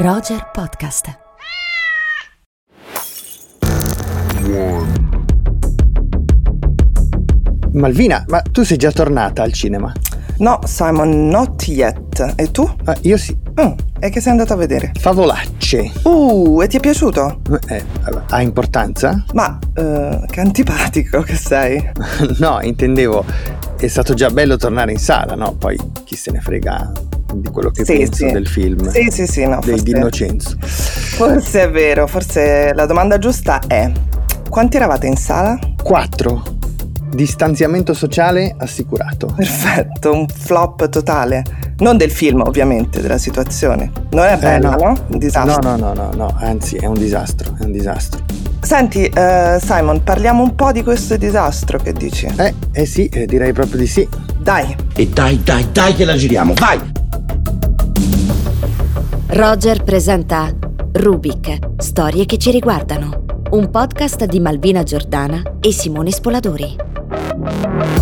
[0.00, 1.14] Roger Podcast.
[7.74, 9.92] Malvina, ma tu sei già tornata al cinema?
[10.38, 12.32] No, Simon, not yet.
[12.36, 12.66] E tu?
[12.84, 13.36] Ah, io sì.
[13.56, 14.92] Oh, e che sei andato a vedere?
[14.98, 15.92] Favolacce.
[16.04, 17.42] Uh, e ti è piaciuto?
[17.68, 17.84] Eh,
[18.30, 19.22] ha importanza?
[19.34, 21.90] Ma, uh, che antipatico che sei.
[22.40, 23.22] no, intendevo,
[23.76, 25.52] è stato già bello tornare in sala, no?
[25.56, 26.90] Poi chi se ne frega
[27.34, 28.32] di quello che sì, penso sì.
[28.32, 28.90] del film.
[28.90, 29.58] Sì, sì, sì, no.
[29.60, 30.56] Di, forse, di Innocenzo.
[30.60, 33.90] Forse è vero, forse la domanda giusta è:
[34.48, 35.58] quanti eravate in sala?
[35.82, 36.42] Quattro.
[37.10, 39.32] Distanziamento sociale assicurato.
[39.34, 41.42] Perfetto, un flop totale.
[41.78, 43.90] Non del film, ovviamente, della situazione.
[44.10, 44.76] Non è Eh, no.
[44.76, 44.96] no?
[45.08, 45.60] Un disastro.
[45.60, 48.22] No, no, no, no, no, anzi è un disastro, è un disastro.
[48.60, 52.26] Senti, eh, Simon, parliamo un po' di questo disastro, che dici?
[52.36, 54.06] Eh, eh sì, eh, direi proprio di sì.
[54.42, 56.80] Dai, E dai, dai, dai che la giriamo, vai!
[59.28, 60.50] Roger presenta
[60.92, 63.24] Rubik, storie che ci riguardano.
[63.50, 67.99] Un podcast di Malvina Giordana e Simone Spoladori.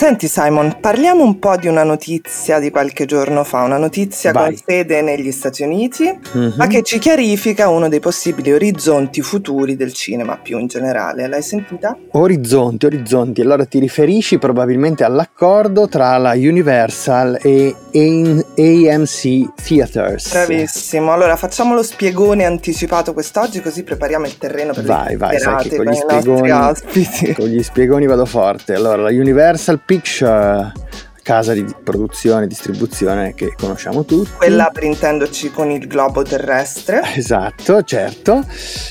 [0.00, 4.46] Senti Simon, parliamo un po' di una notizia di qualche giorno fa, una notizia Vai.
[4.46, 6.54] con sede negli Stati Uniti, Mhm.
[6.56, 11.28] ma che ci chiarifica uno dei possibili orizzonti futuri del cinema più in generale.
[11.28, 11.94] L'hai sentita?
[12.12, 13.42] Orizzonti, orizzonti.
[13.42, 20.30] Allora ti riferisci probabilmente all'accordo tra la Universal e AMC Theaters.
[20.32, 21.12] Bravissimo.
[21.12, 25.52] Allora facciamo lo spiegone anticipato quest'oggi così prepariamo il terreno per Vai, le vai, con
[25.52, 27.34] con gli i nostri spiegoni, ospiti.
[27.34, 28.72] con gli spiegoni vado forte.
[28.72, 30.72] Allora, la Universal Picture,
[31.20, 34.30] casa di produzione e distribuzione che conosciamo tutti.
[34.36, 37.02] Quella per intenderci con il globo terrestre.
[37.12, 38.40] Esatto, certo.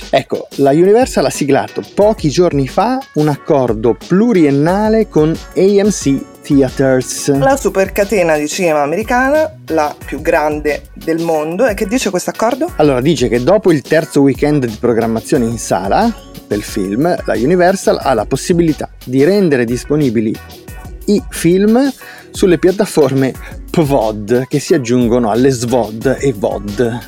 [0.10, 7.38] Ecco, la Universal ha siglato pochi giorni fa un accordo pluriennale con AMC Theaters.
[7.38, 12.32] La super catena di cinema americana, la più grande del mondo, e che dice questo
[12.32, 12.74] accordo?
[12.76, 16.14] Allora, dice che dopo il terzo weekend di programmazione in sala
[16.46, 20.68] del film, la Universal ha la possibilità di rendere disponibili
[21.10, 21.92] i film
[22.32, 23.34] sulle piattaforme
[23.72, 27.00] PVOD che si aggiungono alle SVOD e VOD.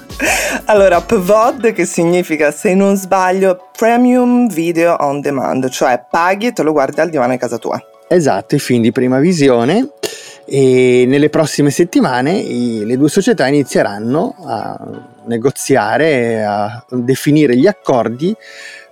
[0.66, 6.64] Allora, PVOD che significa, se non sbaglio, Premium Video On Demand, cioè paghi e te
[6.64, 7.80] lo guardi al divano in casa tua.
[8.08, 9.90] Esatto, i film di prima visione
[10.46, 14.78] e nelle prossime settimane i- le due società inizieranno a
[15.26, 18.36] negoziare, a definire gli accordi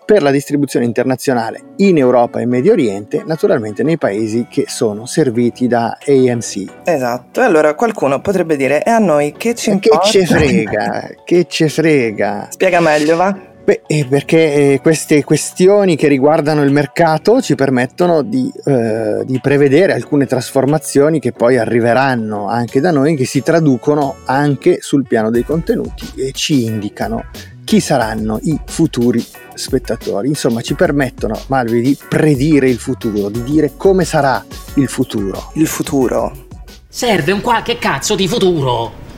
[0.10, 5.68] per la distribuzione internazionale in Europa e Medio Oriente, naturalmente nei paesi che sono serviti
[5.68, 6.66] da AMC.
[6.84, 10.08] Esatto, e allora qualcuno potrebbe dire, e a noi che ci Che importa?
[10.08, 12.48] ce frega, che ce frega.
[12.50, 13.38] Spiega meglio, va?
[13.70, 19.40] Beh, eh, perché eh, queste questioni che riguardano il mercato ci permettono di, eh, di
[19.40, 25.30] prevedere alcune trasformazioni che poi arriveranno anche da noi, che si traducono anche sul piano
[25.30, 27.26] dei contenuti e ci indicano
[27.64, 30.30] chi saranno i futuri spettatori.
[30.30, 34.44] Insomma, ci permettono, Malvi, di predire il futuro, di dire come sarà
[34.78, 35.52] il futuro.
[35.54, 36.48] Il futuro.
[36.88, 39.09] Serve un qualche cazzo di futuro.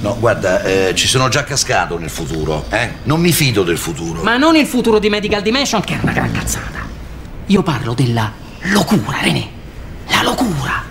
[0.00, 2.92] No, guarda, eh, ci sono già cascato nel futuro, eh?
[3.02, 4.22] Non mi fido del futuro.
[4.22, 6.78] Ma non il futuro di Medical Dimension, che è una gran cazzata.
[7.46, 8.30] Io parlo della
[8.72, 9.48] locura, René.
[10.10, 10.84] La locura.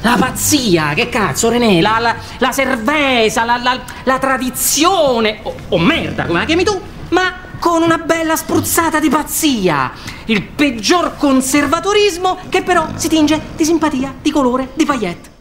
[0.00, 1.82] La pazzia, che cazzo, René?
[1.82, 5.40] La, la, la cerveza, la, la, la tradizione.
[5.42, 6.80] O, o merda, come la chiami tu?
[7.10, 9.92] Ma con una bella spruzzata di pazzia.
[10.26, 15.32] Il peggior conservatorismo che però si tinge di simpatia, di colore, di paillette.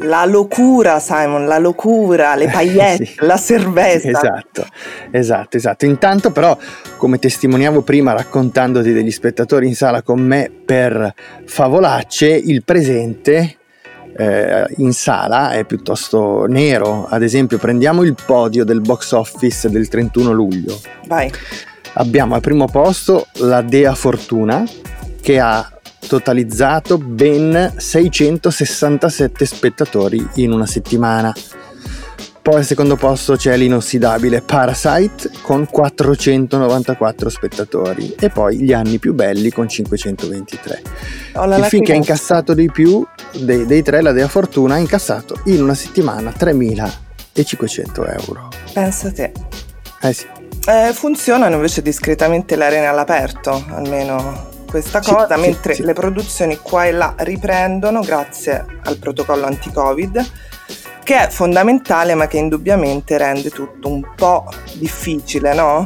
[0.00, 3.14] La locura, Simon, la locura, le paillette, Sì.
[3.20, 4.08] la cerveza.
[4.08, 4.66] Esatto,
[5.10, 5.84] esatto, esatto.
[5.86, 6.56] Intanto però,
[6.96, 11.12] come testimoniavo prima raccontandoti degli spettatori in sala con me per
[11.44, 13.56] favolacce, il presente
[14.16, 17.06] eh, in sala è piuttosto nero.
[17.08, 20.78] Ad esempio, prendiamo il podio del box office del 31 luglio.
[21.06, 21.30] Vai.
[21.94, 24.64] Abbiamo al primo posto la Dea Fortuna
[25.20, 25.70] che ha
[26.06, 31.34] totalizzato ben 667 spettatori in una settimana.
[32.42, 39.12] Poi al secondo posto c'è l'inossidabile Parasite con 494 spettatori e poi gli anni più
[39.12, 40.82] belli con 523.
[41.34, 43.06] Ho la Il film che ha incassato di più
[43.38, 48.48] dei, dei tre, la Dea Fortuna, ha incassato in una settimana 3500 euro.
[48.72, 49.32] Pensa a te.
[50.00, 50.26] Eh sì,
[50.66, 55.82] Eh, funzionano invece discretamente le arene all'aperto, almeno questa Sì, cosa, sì, mentre sì.
[55.82, 60.30] le produzioni qua e là riprendono grazie al protocollo anti-Covid
[61.02, 64.44] che è fondamentale ma che indubbiamente rende tutto un po'
[64.74, 65.84] difficile, no?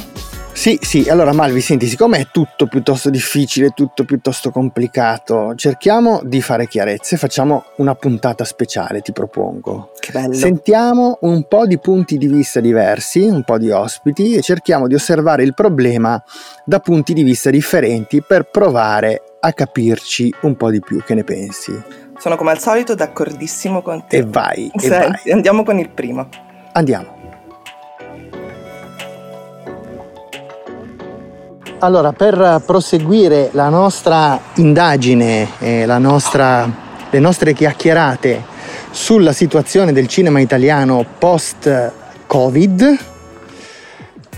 [0.54, 6.40] Sì, sì, allora Malvi, senti, siccome è tutto piuttosto difficile, tutto piuttosto complicato, cerchiamo di
[6.40, 9.90] fare chiarezze, facciamo una puntata speciale, ti propongo.
[9.98, 10.32] Che bello.
[10.32, 14.94] Sentiamo un po' di punti di vista diversi, un po' di ospiti e cerchiamo di
[14.94, 16.22] osservare il problema
[16.64, 21.02] da punti di vista differenti per provare a capirci un po' di più.
[21.02, 21.72] Che ne pensi?
[22.16, 24.18] Sono come al solito d'accordissimo con te.
[24.18, 25.32] E vai, e Senti, vai.
[25.32, 26.28] andiamo con il primo.
[26.72, 27.23] Andiamo.
[31.84, 36.66] Allora, per proseguire la nostra indagine, e la nostra,
[37.10, 38.42] le nostre chiacchierate
[38.90, 42.98] sulla situazione del cinema italiano post-Covid,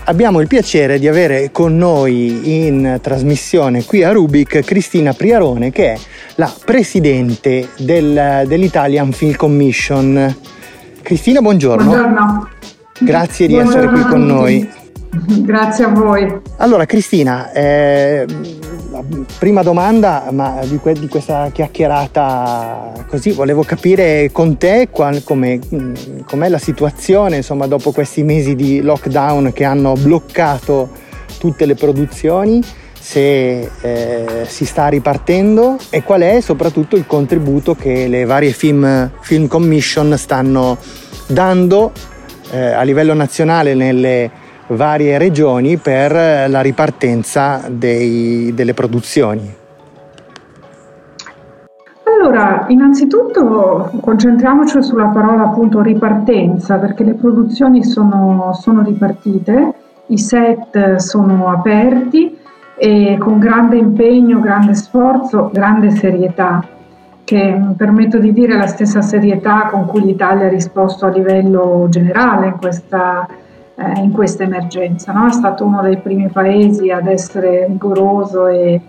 [0.03, 5.93] abbiamo il piacere di avere con noi in trasmissione qui a Rubik Cristina Priarone, che
[5.93, 5.97] è
[6.35, 10.35] la presidente del- dell'Italian Film Commission.
[11.01, 11.85] Cristina, buongiorno.
[11.85, 12.49] Buongiorno.
[12.99, 14.69] Grazie di essere qui Buongiorno con noi.
[15.45, 16.41] Grazie a voi.
[16.57, 18.25] Allora Cristina, eh,
[19.39, 25.59] prima domanda, ma di, que- di questa chiacchierata così volevo capire con te qual- come,
[25.67, 30.89] mh, com'è la situazione insomma dopo questi mesi di lockdown che hanno bloccato
[31.39, 32.63] tutte le produzioni,
[32.99, 39.11] se eh, si sta ripartendo e qual è soprattutto il contributo che le varie film,
[39.21, 40.77] film commission stanno
[41.27, 41.91] dando
[42.51, 46.11] eh, a livello nazionale nelle varie regioni per
[46.49, 49.55] la ripartenza dei- delle produzioni.
[52.03, 59.73] Allora, innanzitutto concentriamoci sulla parola appunto ripartenza, perché le produzioni sono, sono ripartite,
[60.07, 62.37] i set sono aperti
[62.75, 66.63] e con grande impegno, grande sforzo, grande serietà,
[67.23, 71.87] che mi permetto di dire la stessa serietà con cui l'Italia ha risposto a livello
[71.89, 73.27] generale in questa,
[73.77, 75.11] eh, in questa emergenza.
[75.13, 75.27] no?
[75.27, 78.81] È stato uno dei primi paesi ad essere rigoroso e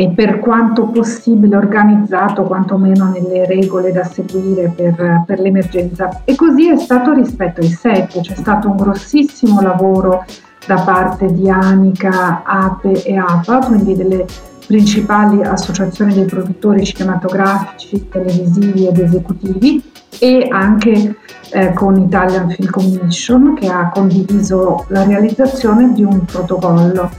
[0.00, 6.22] e per quanto possibile organizzato quantomeno nelle regole da seguire per, per l'emergenza.
[6.24, 10.24] E così è stato rispetto ai set, c'è stato un grossissimo lavoro
[10.66, 14.24] da parte di Anica, APE e APA, quindi delle
[14.66, 19.82] principali associazioni dei produttori cinematografici, televisivi ed esecutivi
[20.20, 21.16] e anche
[21.50, 27.10] eh, con Italian Film Commission che ha condiviso la realizzazione di un protocollo.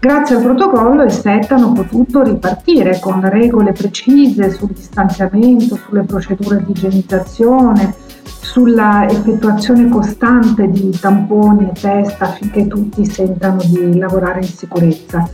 [0.00, 6.62] Grazie al protocollo i set hanno potuto ripartire con regole precise sul distanziamento, sulle procedure
[6.62, 14.48] di igienizzazione, sulla effettuazione costante di tamponi e test affinché tutti sentano di lavorare in
[14.48, 15.26] sicurezza.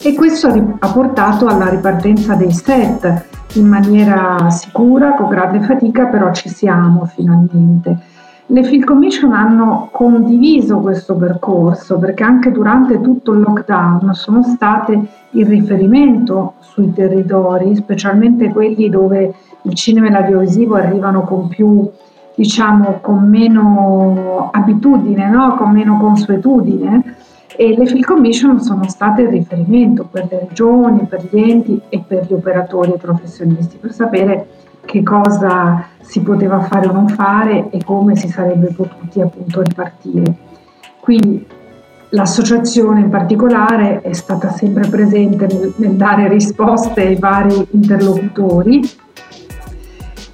[0.00, 6.32] E questo ha portato alla ripartenza dei set in maniera sicura, con grande fatica, però
[6.32, 7.96] ci siamo finalmente.
[8.50, 14.98] Le Film Commission hanno condiviso questo percorso perché anche durante tutto il lockdown sono state
[15.32, 21.90] il riferimento sui territori, specialmente quelli dove il cinema e l'audiovisivo arrivano con più,
[22.34, 25.54] diciamo, con meno abitudine, no?
[25.54, 27.16] con meno consuetudine.
[27.60, 32.00] E le Film Commission sono state il riferimento per le regioni, per gli enti e
[32.06, 34.46] per gli operatori e professionisti per sapere
[34.84, 40.36] che cosa si poteva fare o non fare e come si sarebbe potuti appunto ripartire.
[41.00, 41.44] Quindi
[42.10, 48.88] l'associazione in particolare è stata sempre presente nel, nel dare risposte ai vari interlocutori,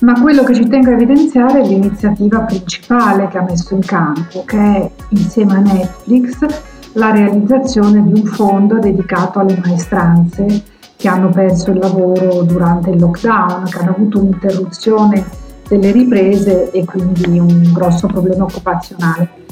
[0.00, 4.44] ma quello che ci tengo a evidenziare è l'iniziativa principale che ha messo in campo,
[4.44, 10.62] che è insieme a Netflix la realizzazione di un fondo dedicato alle maestranze
[10.96, 15.24] che hanno perso il lavoro durante il lockdown, che hanno avuto un'interruzione
[15.68, 19.42] delle riprese e quindi un grosso problema occupazionale.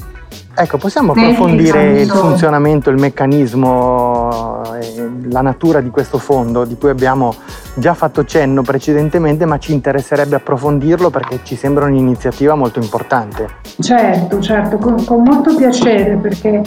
[0.55, 6.89] Ecco, possiamo approfondire il funzionamento, il meccanismo, e la natura di questo fondo di cui
[6.89, 7.33] abbiamo
[7.73, 13.47] già fatto cenno precedentemente, ma ci interesserebbe approfondirlo perché ci sembra un'iniziativa molto importante.
[13.79, 16.61] Certo, certo, con, con molto piacere perché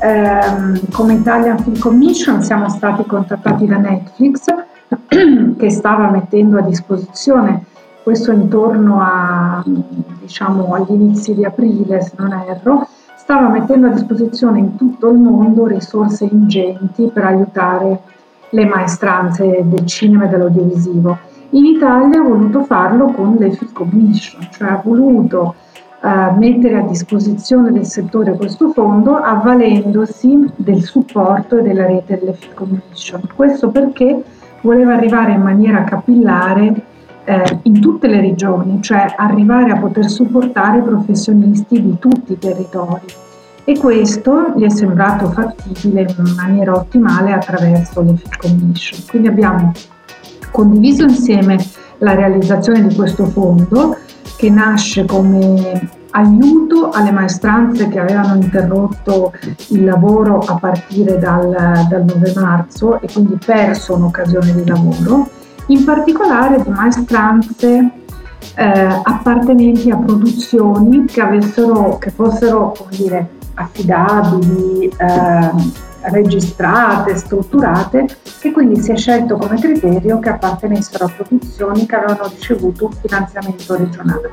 [0.00, 4.44] ehm, come Italian Film Commission siamo stati contattati da Netflix
[5.56, 7.64] che stava mettendo a disposizione
[8.02, 9.62] questo intorno a,
[10.20, 15.18] diciamo, agli inizi di aprile, se non erro, stava mettendo a disposizione in tutto il
[15.18, 18.00] mondo risorse ingenti per aiutare
[18.50, 21.18] le maestranze del cinema e dell'audiovisivo.
[21.50, 25.54] In Italia ha voluto farlo con le Film Commission, cioè ha voluto
[26.02, 32.32] eh, mettere a disposizione del settore questo fondo avvalendosi del supporto e della rete delle
[32.32, 33.20] Film Commission.
[33.34, 34.22] Questo perché
[34.62, 36.74] voleva arrivare in maniera capillare
[37.24, 43.06] eh, in tutte le regioni, cioè arrivare a poter supportare professionisti di tutti i territori.
[43.64, 49.00] E questo gli è sembrato fattibile in maniera ottimale attraverso le Field Commission.
[49.06, 49.72] Quindi abbiamo
[50.50, 51.58] condiviso insieme
[51.98, 53.96] la realizzazione di questo fondo
[54.40, 59.34] che nasce come aiuto alle maestranze che avevano interrotto
[59.68, 61.50] il lavoro a partire dal,
[61.86, 65.28] dal 9 marzo e quindi perso un'occasione di lavoro,
[65.66, 67.90] in particolare di maestranze
[68.54, 75.50] eh, appartenenti a produzioni che, avessero, che fossero dire, affidabili, eh,
[76.02, 78.06] registrate, strutturate
[78.42, 82.92] e quindi si è scelto come criterio che appartenessero a produzioni che avevano ricevuto un
[82.92, 84.30] finanziamento regionale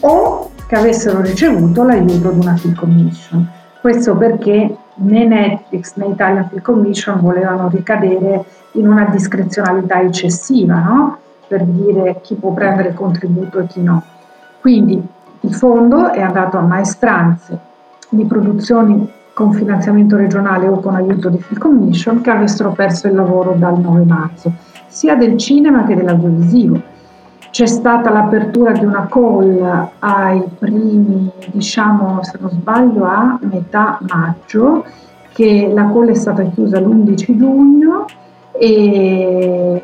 [0.00, 3.48] o che avessero ricevuto l'aiuto di una Film Commission.
[3.80, 11.18] Questo perché né Netflix né Italian Film Commission volevano ricadere in una discrezionalità eccessiva, no?
[11.48, 14.02] per dire chi può prendere contributo e chi no.
[14.60, 15.02] Quindi
[15.40, 17.58] il fondo è andato a maestranze
[18.10, 23.14] di produzioni con finanziamento regionale o con aiuto di Film Commission che avessero perso il
[23.14, 24.52] lavoro dal 9 marzo,
[24.86, 26.78] sia del cinema che dell'audiovisivo.
[27.50, 34.84] C'è stata l'apertura di una call ai primi, diciamo, se non sbaglio, a metà maggio,
[35.32, 38.04] che la call è stata chiusa l'11 giugno
[38.52, 39.82] e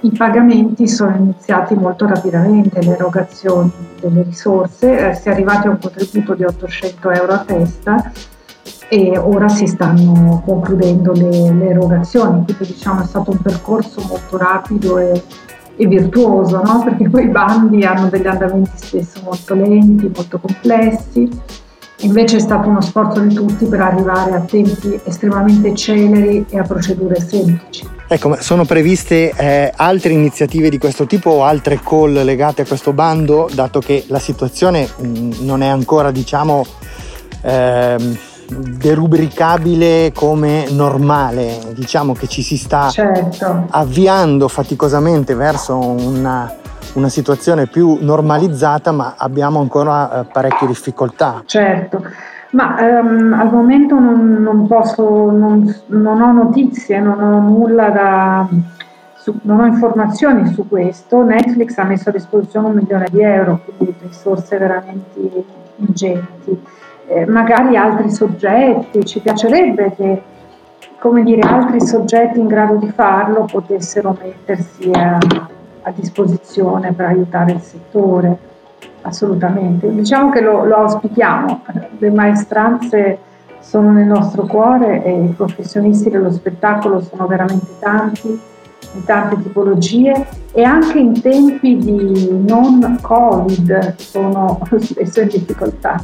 [0.00, 3.70] i pagamenti sono iniziati molto rapidamente, le erogazioni
[4.00, 8.10] delle risorse, eh, si è arrivati a un contributo di 800 euro a testa
[8.92, 14.36] e ora si stanno concludendo le, le erogazioni, quindi diciamo è stato un percorso molto
[14.36, 15.22] rapido e,
[15.76, 16.82] e virtuoso, no?
[16.82, 21.28] perché poi i bandi hanno degli andamenti spesso molto lenti, molto complessi,
[22.00, 26.64] invece è stato uno sforzo di tutti per arrivare a tempi estremamente celeri e a
[26.64, 27.88] procedure semplici.
[28.08, 32.92] Ecco, sono previste eh, altre iniziative di questo tipo o altre call legate a questo
[32.92, 36.66] bando, dato che la situazione mh, mm, non è ancora, diciamo,
[37.42, 38.18] ehm,
[38.50, 43.66] derubricabile come normale, diciamo che ci si sta certo.
[43.70, 46.52] avviando faticosamente verso una,
[46.94, 51.42] una, situazione più normalizzata, ma abbiamo ancora eh, parecchie difficoltà.
[51.44, 52.02] Certo.
[52.50, 58.48] Ma um, al momento non, non posso, non, non, ho notizie, non ho nulla da,
[59.16, 61.22] su, non ho informazioni su questo.
[61.22, 65.44] Netflix ha messo a disposizione un milione di euro, quindi risorse veramente
[65.76, 66.60] ingenti
[67.10, 70.22] eh, magari altri soggetti, ci piacerebbe che
[70.98, 75.18] come dire, altri soggetti in grado di farlo potessero mettersi a,
[75.82, 78.38] a disposizione per aiutare il settore,
[79.00, 79.92] assolutamente.
[79.92, 81.62] Diciamo che lo, lo auspichiamo,
[81.98, 83.18] le maestranze
[83.60, 88.38] sono nel nostro cuore e i professionisti dello spettacolo sono veramente tanti,
[88.92, 96.02] di tante tipologie e anche in tempi di non Covid sono spesso in difficoltà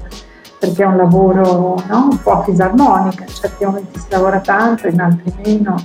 [0.59, 2.09] perché è un lavoro no?
[2.11, 5.77] un po' a fisarmonica, in certi momenti si lavora tanto, in altri meno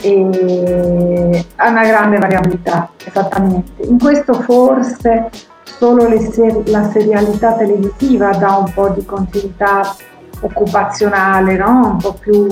[0.00, 3.82] e ha una grande variabilità, esattamente.
[3.82, 5.30] In questo forse
[5.64, 9.94] solo ser- la serialità televisiva dà un po' di continuità
[10.40, 11.90] occupazionale, no?
[11.92, 12.46] un po' più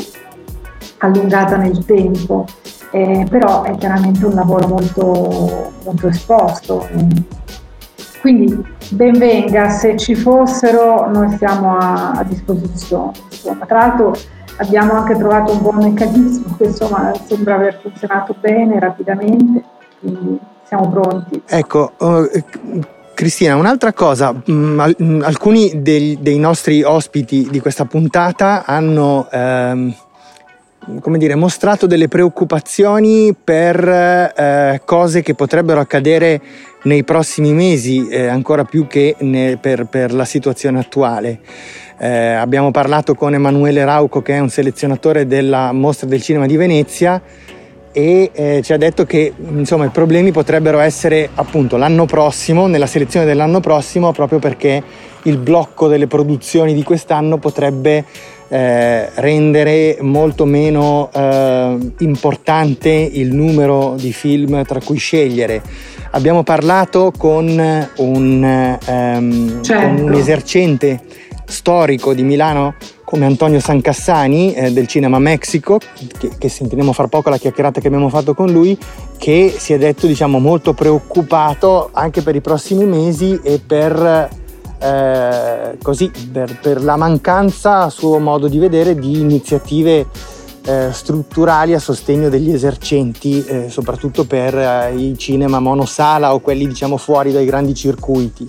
[0.99, 2.47] allungata nel tempo,
[2.91, 6.87] eh, però è chiaramente un lavoro molto, molto esposto.
[6.89, 7.45] Eh
[8.27, 13.13] quindi benvenga, se ci fossero noi siamo a, a disposizione.
[13.31, 13.67] Insomma.
[13.67, 14.17] Tra l'altro
[14.57, 19.63] abbiamo anche trovato un buon meccanismo che insomma, sembra aver funzionato bene, rapidamente,
[20.01, 21.41] quindi siamo pronti.
[21.47, 22.29] Ecco, uh,
[23.15, 29.29] Cristina, un'altra cosa, mm, mm, alcuni dei, dei, nostri ospiti di questa puntata hanno...
[29.31, 29.95] Ehm,
[31.01, 36.41] come dire, mostrato delle preoccupazioni per eh, cose che potrebbero accadere
[36.83, 41.41] nei prossimi mesi, eh, ancora più che ne, per, per, la situazione attuale.
[41.99, 46.57] Eh, abbiamo parlato con Emanuele Rauco, che è un selezionatore della Mostra del Cinema di
[46.57, 47.21] Venezia,
[47.91, 52.87] e eh, ci ha detto che insomma, i problemi potrebbero essere appunto l'anno prossimo, nella
[52.87, 54.83] selezione dell'anno prossimo, proprio perché
[55.23, 58.05] il blocco delle produzioni di quest'anno potrebbe
[58.49, 65.63] eh, rendere molto meno eh, importante il numero di film tra cui scegliere.
[66.13, 67.49] Abbiamo parlato con
[67.97, 69.87] un, ehm, certo.
[69.87, 71.01] con un esercente
[71.47, 72.75] storico di Milano
[73.05, 75.79] come Antonio Sancassani eh, del Cinema Mexico,
[76.19, 78.77] che, che, sentiremo fra poco la chiacchierata che abbiamo fatto con lui,
[79.17, 84.29] che si è detto diciamo, molto preoccupato anche per i prossimi mesi e per
[84.79, 90.07] eh, così per, per, la mancanza, a suo modo di vedere, di iniziative
[90.65, 96.67] eh, strutturali a sostegno degli esercenti, eh, soprattutto per eh, i cinema monosala o quelli
[96.67, 98.49] diciamo fuori dai grandi circuiti.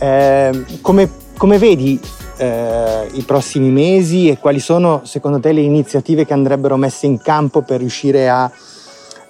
[0.00, 1.98] Eh, come, come, vedi
[2.36, 7.20] eh, i prossimi mesi e quali sono secondo te le iniziative che andrebbero messe in
[7.20, 8.50] campo per riuscire a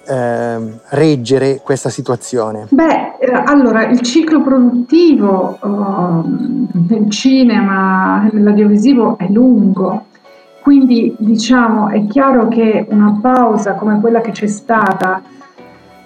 [0.09, 2.65] eh, reggere questa situazione?
[2.69, 6.23] Beh, eh, allora il ciclo produttivo uh,
[6.87, 10.05] nel cinema, nell'audiovisivo è lungo,
[10.61, 15.21] quindi diciamo è chiaro che una pausa come quella che c'è stata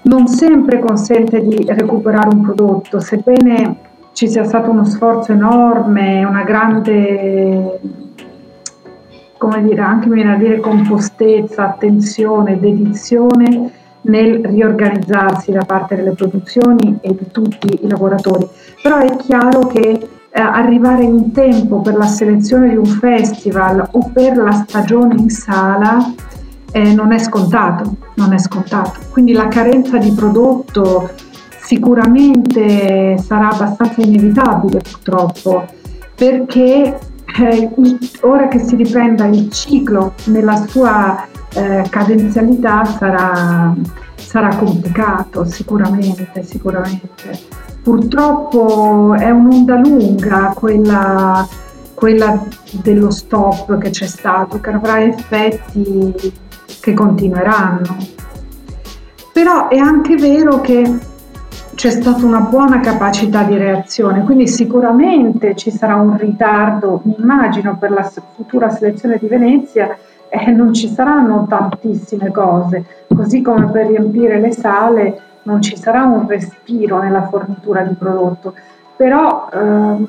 [0.04, 3.78] non sempre consente di recuperare un prodotto, sebbene
[4.12, 7.80] ci sia stato uno sforzo enorme, una grande,
[9.38, 16.12] come dire, anche mi viene a dire compostezza, attenzione, dedizione nel riorganizzarsi da parte delle
[16.12, 18.48] produzioni e di tutti i lavoratori.
[18.82, 24.10] Però è chiaro che eh, arrivare in tempo per la selezione di un festival o
[24.12, 26.14] per la stagione in sala
[26.72, 29.00] eh, non è scontato, non è scontato.
[29.12, 31.12] Quindi la carenza di prodotto
[31.62, 35.66] sicuramente sarà abbastanza inevitabile purtroppo,
[36.16, 36.98] perché
[37.40, 37.70] eh,
[38.22, 43.74] ora che si riprenda il ciclo nella sua eh, cadenzialità sarà,
[44.16, 47.40] sarà complicato sicuramente, sicuramente.
[47.82, 51.46] Purtroppo è un'onda lunga quella,
[51.94, 56.34] quella dello stop che c'è stato, che avrà effetti
[56.80, 57.98] che continueranno.
[59.34, 61.00] Però è anche vero che
[61.76, 67.78] c'è stata una buona capacità di reazione, quindi sicuramente ci sarà un ritardo, mi immagino,
[67.78, 69.98] per la futura selezione di Venezia
[70.36, 76.06] e non ci saranno tantissime cose, così come per riempire le sale non ci sarà
[76.06, 78.56] un respiro nella fornitura di prodotto,
[78.96, 80.06] però ehm,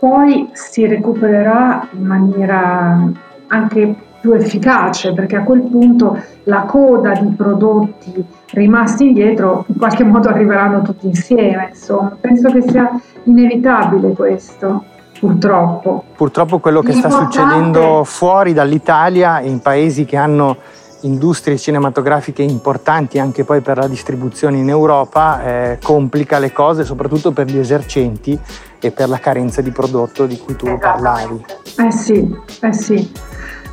[0.00, 3.08] poi si recupererà in maniera
[3.46, 10.02] anche più efficace perché a quel punto la coda di prodotti rimasti indietro in qualche
[10.02, 11.68] modo arriveranno tutti insieme.
[11.68, 14.84] Insomma, penso che sia inevitabile questo.
[15.20, 16.04] Purtroppo.
[16.16, 20.56] Purtroppo quello che sta succedendo fuori dall'Italia, in paesi che hanno
[21.02, 27.32] industrie cinematografiche importanti anche poi per la distribuzione in Europa, eh, complica le cose soprattutto
[27.32, 28.38] per gli esercenti
[28.78, 31.44] e per la carenza di prodotto di cui tu parlavi.
[31.76, 33.12] Eh sì, eh sì.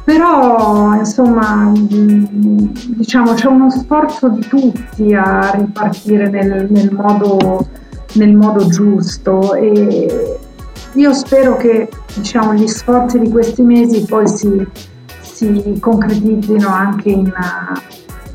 [0.03, 7.67] Però insomma diciamo c'è uno sforzo di tutti a ripartire nel, nel, modo,
[8.13, 10.39] nel modo, giusto e
[10.97, 14.67] io spero che diciamo, gli sforzi di questi mesi poi si,
[15.21, 17.31] si concretizzino anche in,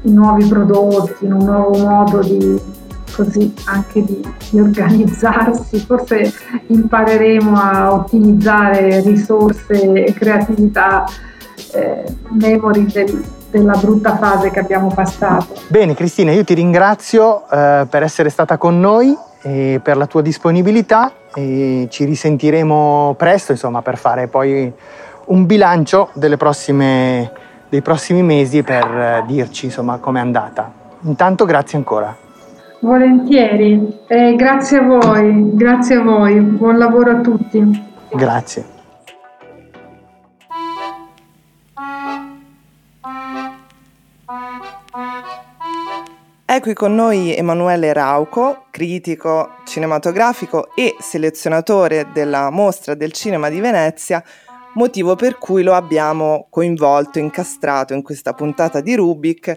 [0.03, 2.61] in, nuovi prodotti, in un nuovo modo di,
[3.15, 5.79] così, anche di, di organizzarsi.
[5.81, 6.33] Forse
[6.69, 11.05] impareremo a ottimizzare risorse e creatività
[11.73, 15.55] eh, memori del, della brutta fase che abbiamo passato.
[15.67, 20.23] Bene Cristina, io ti ringrazio eh, per essere stata con noi e per la tua
[20.23, 24.73] disponibilità e ci risentiremo presto insomma, per fare poi
[25.27, 27.31] un bilancio prossime,
[27.69, 30.73] dei prossimi mesi per eh, dirci insomma com'è andata.
[31.03, 32.17] Intanto grazie ancora.
[32.81, 37.91] Volentieri, eh, grazie a voi, grazie a voi, buon lavoro a tutti.
[38.11, 38.81] Grazie.
[46.53, 53.59] È qui con noi Emanuele Rauco, critico cinematografico e selezionatore della Mostra del Cinema di
[53.59, 54.23] Venezia,
[54.75, 59.57] motivo per cui lo abbiamo coinvolto, incastrato in questa puntata di Rubik,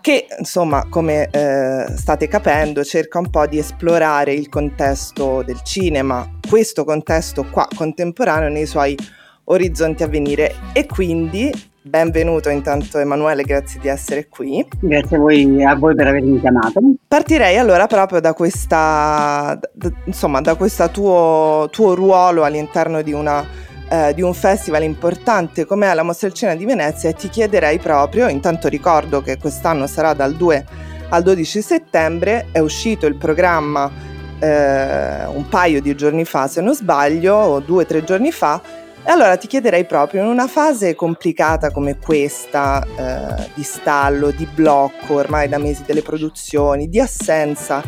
[0.00, 6.26] che insomma, come eh, state capendo, cerca un po' di esplorare il contesto del cinema,
[6.48, 8.96] questo contesto qua contemporaneo nei suoi
[9.44, 10.54] orizzonti a venire.
[10.72, 14.66] E quindi Benvenuto intanto Emanuele, grazie di essere qui.
[14.80, 16.78] Grazie a voi, a voi per avermi chiamato.
[17.08, 23.42] Partirei allora proprio da questa, d- insomma, da questo tuo, tuo ruolo all'interno di, una,
[23.88, 28.28] eh, di un festival importante come è la Cinema di Venezia e ti chiederei proprio,
[28.28, 30.66] intanto ricordo che quest'anno sarà dal 2
[31.08, 33.90] al 12 settembre, è uscito il programma
[34.38, 38.60] eh, un paio di giorni fa se non sbaglio, o due o tre giorni fa,
[39.04, 45.14] allora ti chiederei proprio, in una fase complicata come questa, eh, di stallo, di blocco
[45.14, 47.82] ormai da mesi delle produzioni, di assenza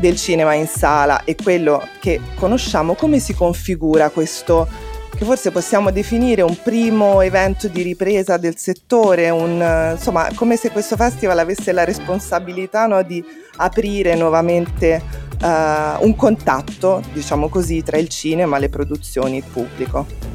[0.00, 4.66] del cinema in sala e quello che conosciamo, come si configura questo
[5.14, 10.70] che forse possiamo definire un primo evento di ripresa del settore, un, insomma, come se
[10.70, 13.24] questo festival avesse la responsabilità no, di
[13.56, 15.00] aprire nuovamente
[15.40, 20.33] uh, un contatto, diciamo così, tra il cinema, le produzioni e il pubblico.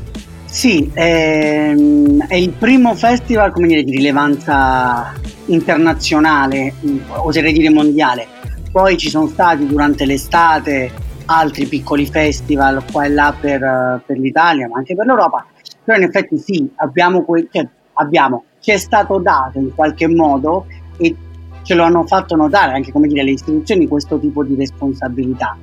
[0.52, 5.14] Sì, ehm, è il primo festival dire, di rilevanza
[5.46, 6.74] internazionale,
[7.08, 8.26] oserei dire mondiale.
[8.72, 10.92] Poi ci sono stati durante l'estate
[11.26, 15.46] altri piccoli festival qua e là per, per l'Italia, ma anche per l'Europa.
[15.84, 20.66] Però in effetti sì, abbiamo, que- cioè, abbiamo, ci è stato dato in qualche modo
[20.98, 21.16] e
[21.64, 25.58] ce lo hanno fatto notare anche come dire, le istituzioni questo tipo di responsabilità.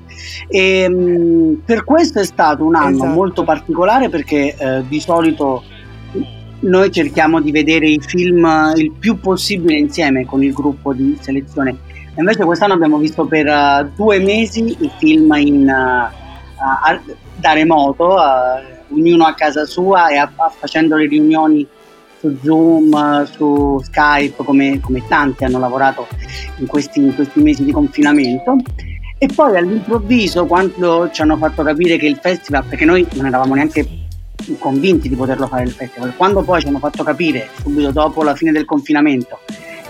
[0.49, 3.13] E, ehm, mh, per questo è stato un anno esatto.
[3.13, 5.63] molto particolare perché eh, di solito
[6.59, 11.77] noi cerchiamo di vedere i film il più possibile insieme con il gruppo di selezione.
[12.17, 18.17] Invece quest'anno abbiamo visto per uh, due mesi i film in, uh, uh, da remoto,
[18.89, 20.27] ognuno a casa sua e
[20.59, 21.67] facendo le riunioni
[22.19, 26.07] su Zoom, su Skype, come, come tanti hanno lavorato
[26.59, 28.57] in questi, in questi mesi di confinamento.
[29.19, 33.55] E poi all'improvviso, quando ci hanno fatto capire che il festival, perché noi non eravamo
[33.55, 34.05] neanche
[34.59, 38.35] convinti di poterlo fare il festival, quando poi ci hanno fatto capire, subito dopo la
[38.35, 39.39] fine del confinamento,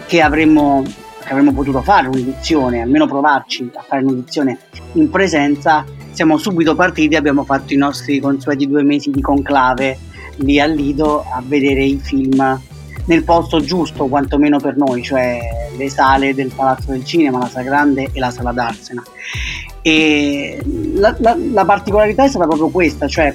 [0.06, 0.84] che avremmo,
[1.24, 4.58] che avremmo potuto fare un'edizione, almeno provarci a fare un'edizione
[4.92, 9.98] in presenza, siamo subito partiti e abbiamo fatto i nostri consueti due mesi di conclave
[10.36, 12.60] lì al Lido a vedere i film
[13.06, 15.38] nel posto giusto, quantomeno per noi, cioè
[15.76, 19.02] le sale del Palazzo del Cinema, la Sala Grande e la Sala d'Arsena.
[19.82, 20.60] E
[20.94, 23.34] la, la, la particolarità è stata proprio questa, cioè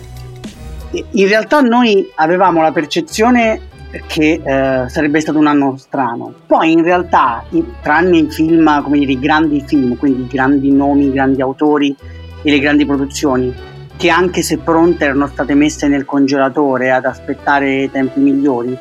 [0.91, 3.69] in realtà noi avevamo la percezione
[4.07, 6.33] che eh, sarebbe stato un anno strano.
[6.45, 7.43] Poi in realtà,
[7.81, 11.95] tranne i film, come dire, i grandi film, quindi i grandi nomi, i grandi autori
[12.43, 13.53] e le grandi produzioni,
[14.01, 18.75] che anche se pronte erano state messe nel congelatore ad aspettare tempi migliori.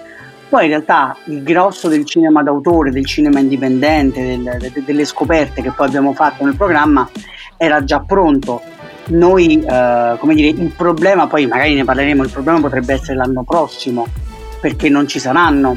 [0.49, 5.61] Poi in realtà il grosso del cinema d'autore, del cinema indipendente, del, de, delle scoperte
[5.61, 7.07] che poi abbiamo fatto nel programma
[7.59, 8.63] era già pronto.
[9.09, 13.43] Noi, eh, come dire, il problema, poi magari ne parleremo, il problema potrebbe essere l'anno
[13.43, 14.07] prossimo,
[14.59, 15.77] perché non ci saranno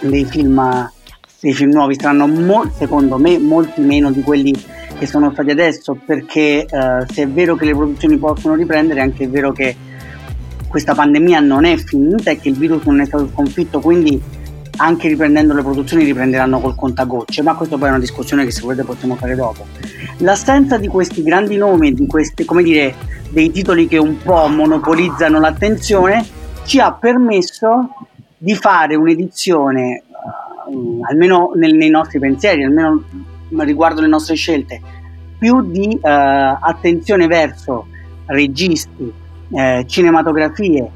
[0.00, 0.90] dei film,
[1.38, 4.52] dei film nuovi, saranno mo- secondo me molti meno di quelli
[4.98, 9.02] che sono stati adesso, perché eh, se è vero che le produzioni possono riprendere, è
[9.02, 9.76] anche vero che
[10.68, 14.20] questa pandemia non è finita e che il virus non è stato sconfitto, quindi
[14.80, 18.60] anche riprendendo le produzioni riprenderanno col contagocce, ma questa poi è una discussione che se
[18.60, 19.66] volete possiamo fare dopo.
[20.18, 22.94] L'assenza di questi grandi nomi, di questi, come dire,
[23.30, 26.24] dei titoli che un po' monopolizzano l'attenzione,
[26.64, 27.90] ci ha permesso
[28.36, 30.02] di fare un'edizione,
[30.70, 33.02] uh, almeno nei nostri pensieri, almeno
[33.58, 34.80] riguardo le nostre scelte,
[35.38, 37.86] più di eh, attenzione verso
[38.26, 39.12] registi,
[39.50, 40.90] eh, cinematografie,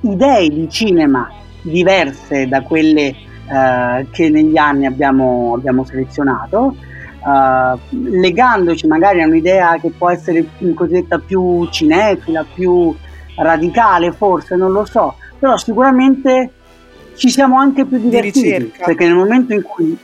[0.00, 1.30] idee di cinema
[1.62, 9.78] diverse da quelle eh, che negli anni abbiamo, abbiamo selezionato, eh, legandoci magari a un'idea
[9.78, 12.94] che può essere cosiddetta più cinefila, più
[13.36, 16.50] radicale forse, non lo so, però sicuramente
[17.14, 19.96] ci siamo anche più divertiti, perché nel momento in cui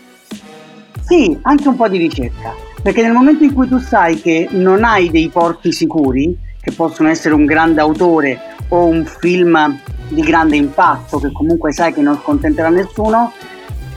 [1.12, 4.82] sì, anche un po' di ricerca, perché nel momento in cui tu sai che non
[4.82, 10.56] hai dei porti sicuri, che possono essere un grande autore o un film di grande
[10.56, 13.30] impatto, che comunque sai che non scontenterà nessuno,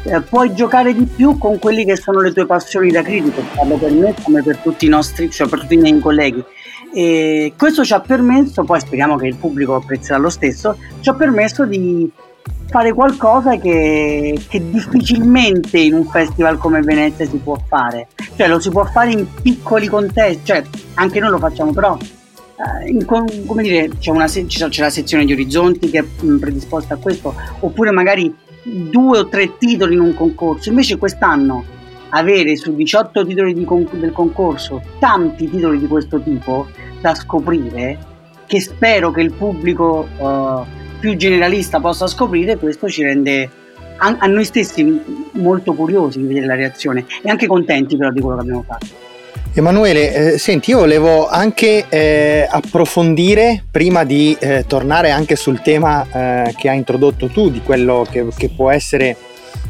[0.03, 3.77] eh, puoi giocare di più con quelli che sono le tue passioni da critico, parlo
[3.77, 6.43] per me come per tutti i nostri, cioè per tutti i miei colleghi.
[6.93, 11.13] E questo ci ha permesso, poi speriamo che il pubblico apprezzerà lo stesso, ci ha
[11.13, 12.11] permesso di
[12.67, 18.07] fare qualcosa che, che, difficilmente in un festival come Venezia si può fare.
[18.35, 20.63] Cioè lo si può fare in piccoli contesti, cioè
[20.95, 25.33] anche noi lo facciamo, però eh, in, come dire, c'è, una, c'è, la sezione di
[25.33, 30.69] orizzonti che è predisposta a questo, oppure magari due o tre titoli in un concorso.
[30.69, 31.63] Invece quest'anno
[32.09, 36.67] avere su 18 titoli con, del concorso tanti titoli di questo tipo
[36.99, 37.97] da scoprire,
[38.45, 40.07] che spero che il pubblico...
[40.17, 43.49] Uh, più generalista possa scoprire, questo ci rende
[43.97, 48.19] a, a noi stessi molto curiosi di vedere la reazione e anche contenti però di
[48.19, 49.03] quello che abbiamo fatto.
[49.57, 56.05] Emanuele, eh, senti, io volevo anche eh, approfondire, prima di eh, tornare anche sul tema
[56.11, 59.15] eh, che hai introdotto tu, di che, che, essere,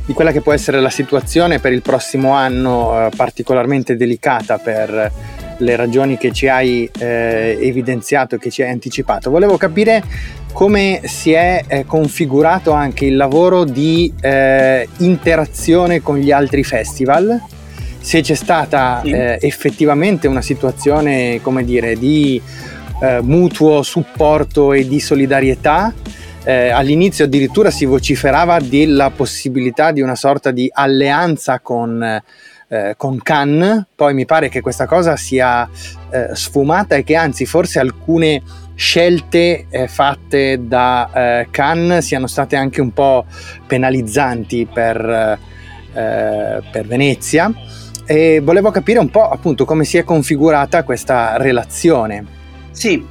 [0.04, 5.12] di quella che può essere la situazione per il prossimo anno eh, particolarmente delicata per
[5.58, 9.30] le ragioni che ci hai eh, evidenziato e che ci hai anticipato.
[9.30, 10.04] Volevo capire
[10.52, 17.42] come si è eh, configurato anche il lavoro di eh, interazione con gli altri festival,
[18.00, 19.12] se c'è stata sì.
[19.12, 22.42] Eh, effettivamente una situazione, come dire, di
[23.02, 25.94] eh, mutuo supporto e di solidarietà.
[26.48, 32.22] Eh, all'inizio addirittura si vociferava della possibilità di una sorta di alleanza con
[32.68, 35.70] eh, con Cannes, poi mi pare che questa cosa sia
[36.10, 38.42] eh, sfumata e che anzi forse alcune
[38.76, 43.26] scelte eh, fatte da eh, Cannes siano state anche un po'
[43.66, 45.00] penalizzanti per,
[45.94, 47.52] eh, per Venezia
[48.06, 52.26] e volevo capire un po' appunto come si è configurata questa relazione.
[52.72, 53.04] Sì,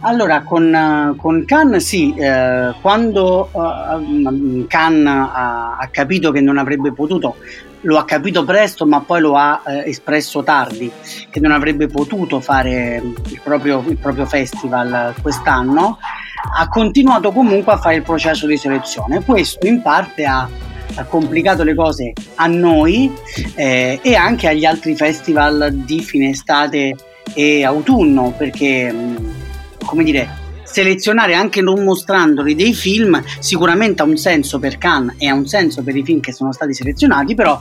[0.00, 6.92] allora con, con Cannes sì, eh, quando uh, Cannes ha, ha, capito che non avrebbe
[6.92, 7.36] potuto,
[7.82, 10.90] lo ha capito presto ma poi lo ha eh, espresso tardi,
[11.30, 15.98] che non avrebbe potuto fare il proprio, il proprio festival quest'anno,
[16.56, 19.22] ha continuato comunque a fare il processo di selezione.
[19.24, 20.48] Questo in parte ha
[20.94, 23.12] ha complicato le cose a noi
[23.54, 26.96] eh, e anche agli altri festival di fine estate
[27.34, 29.16] e autunno perché mm,
[29.84, 35.26] come dire selezionare anche non mostrandoli dei film sicuramente ha un senso per Cannes e
[35.26, 37.60] ha un senso per i film che sono stati selezionati però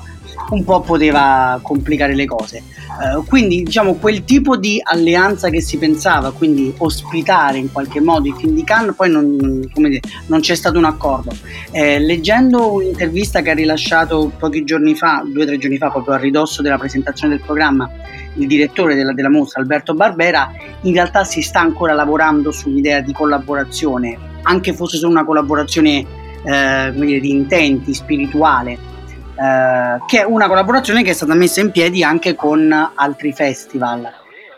[0.50, 2.64] un po' poteva complicare le cose.
[2.98, 8.28] Uh, quindi diciamo quel tipo di alleanza che si pensava, quindi ospitare in qualche modo
[8.28, 9.38] i film di Cannes, poi non,
[9.74, 11.36] dire, non c'è stato un accordo.
[11.72, 16.16] Eh, leggendo un'intervista che ha rilasciato pochi giorni fa, due o tre giorni fa, proprio
[16.16, 17.90] a ridosso della presentazione del programma,
[18.36, 23.14] il direttore della, della mostra, Alberto Barbera, in realtà si sta ancora lavorando sull'idea di
[23.14, 26.06] collaborazione, anche fosse solo una collaborazione
[26.44, 28.96] eh, dire, di intenti, spirituale
[29.40, 34.06] eh, che è una collaborazione che è stata messa in piedi anche con altri festival.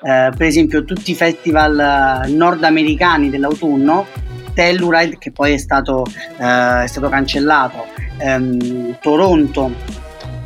[0.01, 4.05] Eh, per esempio tutti i festival eh, nordamericani dell'autunno,
[4.53, 6.05] Telluride che poi è stato,
[6.37, 7.85] eh, è stato cancellato,
[8.17, 9.71] ehm, Toronto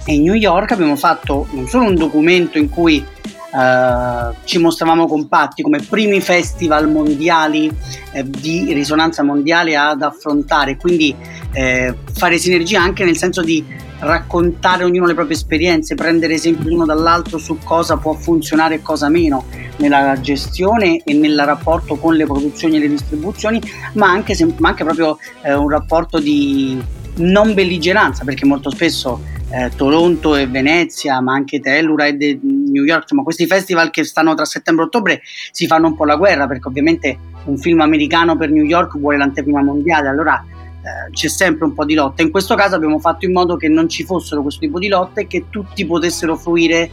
[0.05, 3.05] e New York abbiamo fatto non solo un documento in cui
[3.53, 7.71] Uh, ci mostravamo compatti come primi festival mondiali
[8.11, 11.15] eh, di risonanza mondiale ad affrontare, quindi
[11.51, 13.63] eh, fare sinergia anche nel senso di
[13.99, 19.07] raccontare ognuno le proprie esperienze, prendere esempio l'uno dall'altro su cosa può funzionare e cosa
[19.07, 19.45] meno
[19.77, 23.61] nella gestione e nel rapporto con le produzioni e le distribuzioni,
[23.93, 26.81] ma anche, ma anche proprio eh, un rapporto di
[27.15, 29.21] non belligeranza, perché molto spesso
[29.51, 34.33] eh, Toronto e Venezia, ma anche Telluride e New York, insomma questi festival che stanno
[34.33, 35.21] tra settembre e ottobre
[35.51, 39.17] si fanno un po' la guerra, perché ovviamente un film americano per New York vuole
[39.17, 40.43] l'anteprima mondiale, allora
[40.83, 42.23] eh, c'è sempre un po' di lotta.
[42.23, 45.21] In questo caso abbiamo fatto in modo che non ci fossero questo tipo di lotte
[45.21, 46.89] e che tutti potessero fruire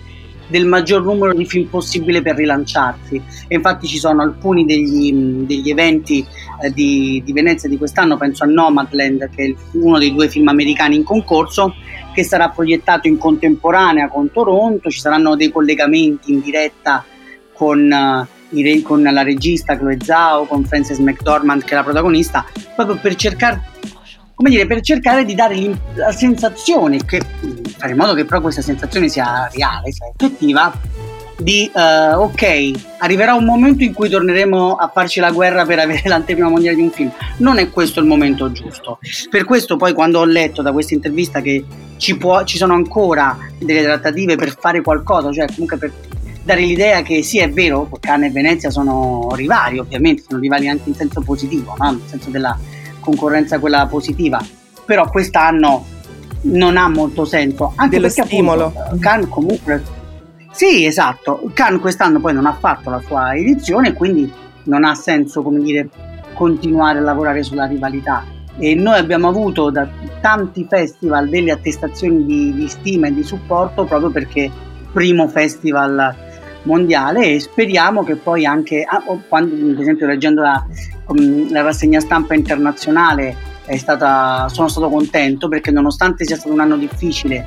[0.51, 3.23] del maggior numero di film possibile per rilanciarsi.
[3.49, 5.13] E infatti ci sono alcuni degli,
[5.47, 6.27] degli eventi
[6.63, 10.49] eh, di, di, Venezia di quest'anno, penso a Nomadland, che è uno dei due film
[10.49, 11.75] americani in concorso,
[12.13, 17.05] che sarà proiettato in contemporanea con Toronto, ci saranno dei collegamenti in diretta
[17.53, 17.91] con...
[17.91, 18.39] Uh,
[18.83, 23.63] con la regista Chloe Zhao, con Frances McDormand che è la protagonista, proprio per cercare,
[24.40, 25.55] come dire, per cercare di dare
[25.92, 27.20] la sensazione, che,
[27.76, 30.72] fare in modo che però questa sensazione sia reale, sia effettiva,
[31.37, 36.00] di uh, ok, arriverà un momento in cui torneremo a farci la guerra per avere
[36.09, 37.12] l'anteprima mondiale di un film.
[37.37, 38.98] Non è questo il momento giusto.
[39.29, 41.62] Per questo poi quando ho letto da questa intervista che
[41.98, 45.92] ci, può, ci sono ancora delle trattative per fare qualcosa, cioè comunque per
[46.42, 50.88] dare l'idea che sì, è vero, Cannes e Venezia sono rivali, ovviamente, sono rivali anche
[50.88, 51.90] in senso positivo, no?
[51.90, 52.59] nel senso della
[53.11, 54.40] concorrenza quella positiva,
[54.85, 55.85] però quest'anno
[56.42, 57.73] non ha molto senso.
[57.77, 58.66] Anche Dello perché stimolo.
[58.66, 59.83] Appunto, Cannes comunque...
[60.53, 64.31] Sì, esatto, Cannes quest'anno poi non ha fatto la sua edizione, quindi
[64.64, 65.88] non ha senso, come dire,
[66.35, 68.25] continuare a lavorare sulla rivalità.
[68.59, 69.88] E noi abbiamo avuto da
[70.20, 74.51] tanti festival delle attestazioni di, di stima e di supporto proprio perché
[74.92, 76.16] primo festival
[76.62, 80.64] mondiale e speriamo che poi anche, ah, quando, per esempio leggendo la,
[81.07, 86.77] um, la rassegna stampa internazionale stata, sono stato contento perché nonostante sia stato un anno
[86.77, 87.46] difficile,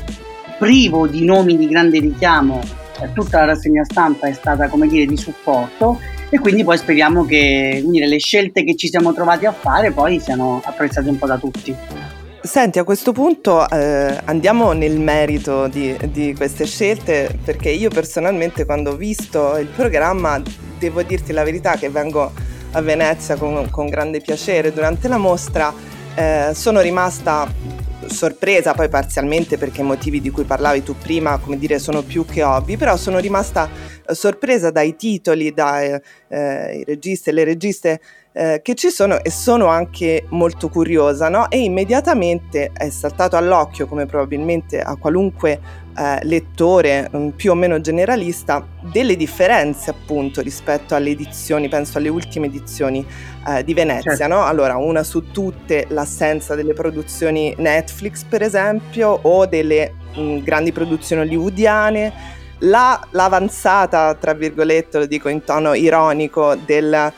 [0.58, 2.62] privo di nomi di grande richiamo,
[3.02, 6.00] eh, tutta la rassegna stampa è stata come dire di supporto
[6.30, 10.20] e quindi poi speriamo che dire, le scelte che ci siamo trovati a fare poi
[10.20, 11.76] siano apprezzate un po' da tutti.
[12.46, 18.66] Senti, a questo punto eh, andiamo nel merito di, di, queste scelte perché io personalmente
[18.66, 20.42] quando ho visto il programma
[20.78, 22.34] devo dirti la verità che vengo
[22.72, 24.74] a Venezia con, con grande piacere.
[24.74, 25.74] Durante la mostra,
[26.16, 27.50] eh, sono rimasta
[28.08, 32.26] sorpresa poi parzialmente perché i motivi di cui parlavi tu prima, come dire, sono più
[32.26, 33.70] che ovvi, però sono rimasta
[34.08, 38.02] sorpresa dai titoli, dai eh, registi e le registe
[38.34, 41.50] eh, che ci sono e sono anche molto curiosa, no?
[41.50, 45.60] E immediatamente è saltato all'occhio, come probabilmente a qualunque
[45.96, 52.10] eh, lettore um, più o meno generalista, delle differenze appunto rispetto alle edizioni, penso alle
[52.10, 53.06] ultime edizioni
[53.48, 54.34] eh, di Venezia, certo.
[54.34, 54.44] no?
[54.44, 60.72] Allora, una su tutte l'assenza delle produzioni Netflix, per esempio, o delle mh, mm, grandi
[60.72, 62.42] produzioni hollywoodiane.
[62.60, 67.12] La, l'avanzata, tra virgolette, lo dico in tono ironico, del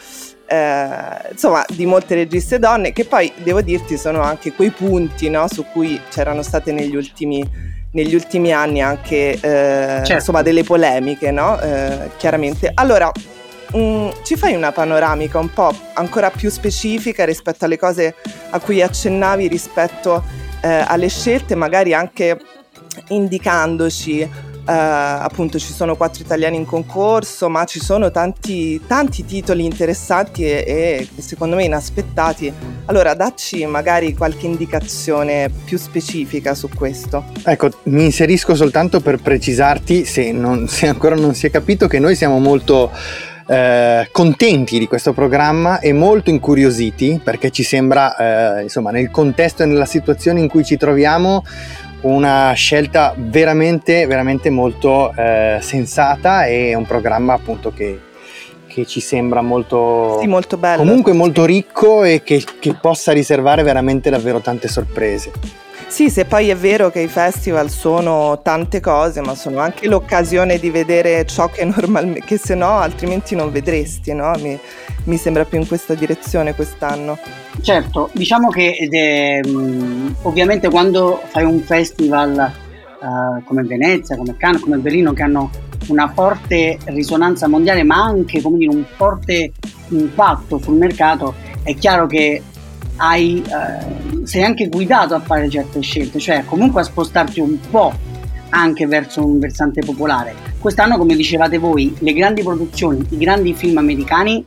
[0.47, 5.47] eh, insomma di molte registe donne che poi devo dirti sono anche quei punti no,
[5.47, 7.47] su cui c'erano state negli ultimi,
[7.91, 10.13] negli ultimi anni anche eh, certo.
[10.13, 11.59] insomma delle polemiche no?
[11.59, 13.11] eh, chiaramente allora
[13.73, 18.15] mh, mm, ci fai una panoramica un po' ancora più specifica rispetto alle cose
[18.51, 20.23] a cui accennavi rispetto
[20.61, 22.39] eh, alle scelte magari anche
[23.09, 29.63] indicandoci Uh, appunto ci sono quattro italiani in concorso, ma ci sono tanti, tanti titoli
[29.63, 32.51] interessanti e, e, secondo me inaspettati.
[32.85, 37.25] Allora, dacci magari qualche indicazione più specifica su questo.
[37.43, 41.99] Ecco, mi inserisco soltanto per precisarti, se, non, se ancora non si è capito, che
[41.99, 42.91] noi siamo molto...
[43.47, 49.61] Eh, contenti di questo programma e molto incuriositi perché ci sembra, eh, insomma, nel contesto
[49.61, 51.43] e nella situazione in cui ci troviamo,
[52.05, 57.99] una scelta veramente, veramente molto eh, sensata e un programma appunto che,
[58.67, 60.83] che ci sembra molto, sì, molto bello.
[60.83, 65.31] Comunque molto ricco e che, che possa riservare veramente davvero tante sorprese.
[65.87, 70.59] Sì, se poi è vero che i festival sono tante cose, ma sono anche l'occasione
[70.59, 74.33] di vedere ciò che normalmente, che se no altrimenti non vedresti, no?
[74.41, 74.59] Mi,
[75.05, 77.17] mi sembra più in questa direzione quest'anno.
[77.61, 82.51] Certo, diciamo che è, um, ovviamente quando fai un festival
[82.99, 85.49] uh, come Venezia, come Cannes, come Berlino, che hanno
[85.87, 89.53] una forte risonanza mondiale, ma anche dire, un forte
[89.89, 92.41] impatto sul mercato, è chiaro che
[92.97, 97.93] hai, uh, sei anche guidato a fare certe scelte, cioè comunque a spostarti un po'
[98.49, 100.33] anche verso un versante popolare.
[100.59, 104.45] Quest'anno, come dicevate voi, le grandi produzioni, i grandi film americani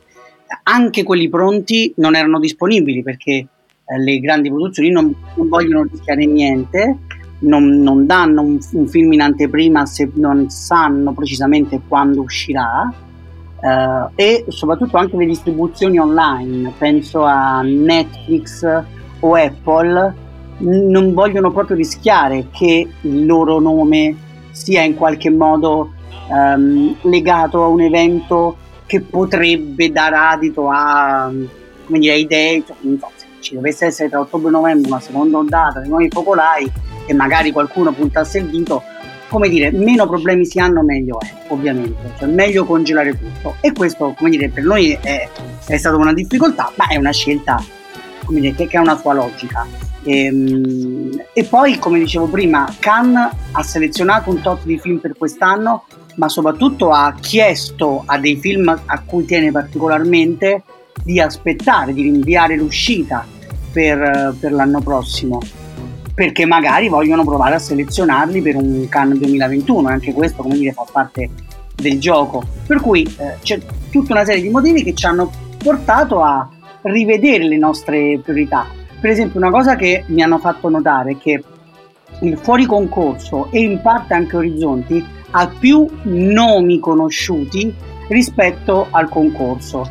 [0.65, 6.27] anche quelli pronti non erano disponibili perché eh, le grandi produzioni non, non vogliono rischiare
[6.27, 6.97] niente,
[7.41, 12.93] non, non danno un, un, film in anteprima se non sanno precisamente quando uscirà
[13.61, 18.65] eh, e soprattutto anche le distribuzioni online, penso a Netflix
[19.21, 20.15] o Apple,
[20.59, 24.17] non vogliono proprio rischiare che il loro nome
[24.51, 25.93] sia in qualche modo
[26.31, 31.31] ehm, legato a un evento che potrebbe dare adito a,
[31.87, 32.77] dire, idee, cioè,
[33.15, 36.71] se ci dovesse essere tra ottobre e novembre una seconda ondata di nuovi focolai
[37.07, 38.83] e magari qualcuno puntasse il dito,
[39.29, 43.57] come dire, meno problemi si hanno meglio è, ovviamente, cioè meglio congelare tutto.
[43.61, 45.29] E questo, come dire, per noi è,
[45.67, 47.63] è stata una difficoltà, ma è una scelta
[48.29, 49.67] dire, che, che ha una sua logica.
[50.03, 55.17] E, ehm, e, poi, come dicevo prima, Cannes ha selezionato un tot di film per
[55.17, 55.85] quest'anno
[56.19, 60.65] ma soprattutto ha chiesto a dei film a cui tiene particolarmente
[61.05, 63.25] di aspettare, di rinviare l'uscita
[63.73, 65.41] per, per l'anno prossimo
[66.19, 70.73] perché magari vogliono provare a selezionarli per un Cannes 2021 e anche questo come dire
[70.73, 71.31] fa parte
[71.77, 76.21] del gioco per cui eh, c'è tutta una serie di motivi che ci hanno portato
[76.21, 76.49] a
[76.83, 78.67] rivedere le nostre priorità
[79.01, 81.41] per esempio una cosa che mi hanno fatto notare è che
[82.23, 87.73] il fuori concorso e in parte anche Orizzonti ha più nomi conosciuti
[88.09, 89.89] rispetto al concorso.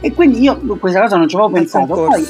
[0.00, 1.86] E quindi io questa cosa non ci avevo pensato.
[1.86, 2.26] Poi,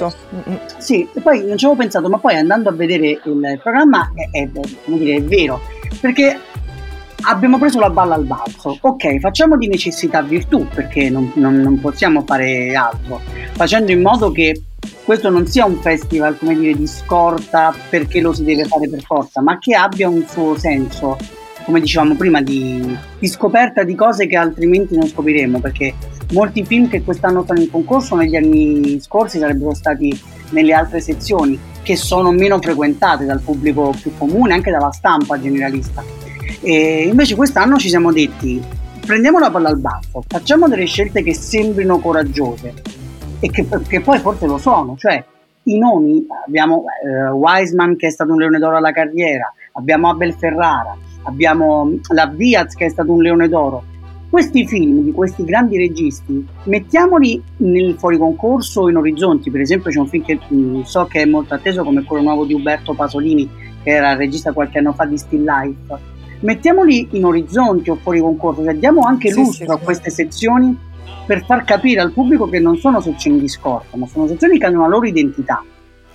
[0.78, 4.48] sì, poi non ci avevo pensato, ma poi andando a vedere il programma è, è,
[4.86, 5.60] dire, è vero,
[6.00, 6.38] perché
[7.22, 8.76] abbiamo preso la balla al balzo.
[8.80, 13.20] Ok, facciamo di necessità virtù, perché non, non, non possiamo fare altro,
[13.52, 14.62] facendo in modo che
[15.04, 19.02] questo non sia un festival, come dire, di scorta perché lo si deve fare per
[19.02, 21.16] forza, ma che abbia un suo senso
[21.64, 25.94] come dicevamo prima, di, di, scoperta di cose che altrimenti non scopriremo, perché
[26.32, 30.18] molti film che quest'anno sono in concorso negli anni scorsi sarebbero stati
[30.50, 36.02] nelle altre sezioni, che sono meno frequentate dal pubblico più comune, anche dalla stampa generalista.
[36.60, 38.62] E invece quest'anno ci siamo detti,
[39.04, 42.74] prendiamo la palla al baffo, facciamo delle scelte che sembrino coraggiose
[43.40, 45.24] e che, che poi forse lo sono, cioè
[45.64, 50.34] i nomi, abbiamo eh, Wiseman che è stato un leone d'oro alla carriera, abbiamo Abel
[50.34, 53.84] Ferrara, abbiamo la Diaz che è stato un leone d'oro.
[54.30, 59.98] Questi film di questi grandi registi, mettiamoli nel fuori concorso in orizzonti, per esempio c'è
[59.98, 62.94] un film che mh, mm, so che è molto atteso come quello nuovo di Uberto
[62.94, 63.50] Pasolini,
[63.82, 66.18] che era regista qualche anno fa di Still Life.
[66.40, 70.78] Mettiamoli in orizzonti o fuori concorso, cioè diamo anche sì, lustro sì, a queste sezioni
[71.26, 74.66] per far capire al pubblico che non sono sezioni di scorta, ma sono sezioni che
[74.66, 75.62] hanno una loro identità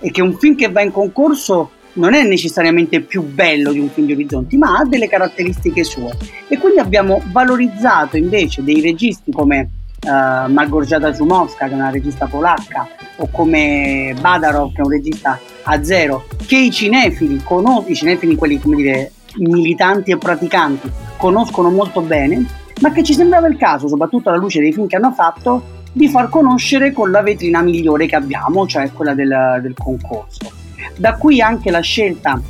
[0.00, 3.88] e che un film che va in concorso non è necessariamente più bello di un
[3.90, 6.16] film di Orizzonti, ma ha delle caratteristiche sue.
[6.48, 9.70] E quindi abbiamo valorizzato invece dei registi come
[10.02, 15.38] uh, Malgorzata Zumowska, che è una regista polacca, o come Badarov, che è un regista
[15.64, 21.70] a zero, che i cinefili, conos- i cinefili quelli come dire militanti e praticanti, conoscono
[21.70, 22.44] molto bene,
[22.80, 26.08] ma che ci sembrava il caso, soprattutto alla luce dei film che hanno fatto, di
[26.08, 30.64] far conoscere con la vetrina migliore che abbiamo, cioè quella del, del concorso.
[30.96, 32.40] Da qui anche la scelta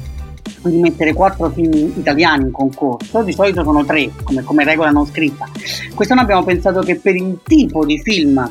[0.63, 5.07] di mettere quattro film italiani in concorso, di solito sono tre come, come regola non
[5.07, 5.47] scritta.
[5.95, 8.49] Quest'anno abbiamo pensato che per il tipo di film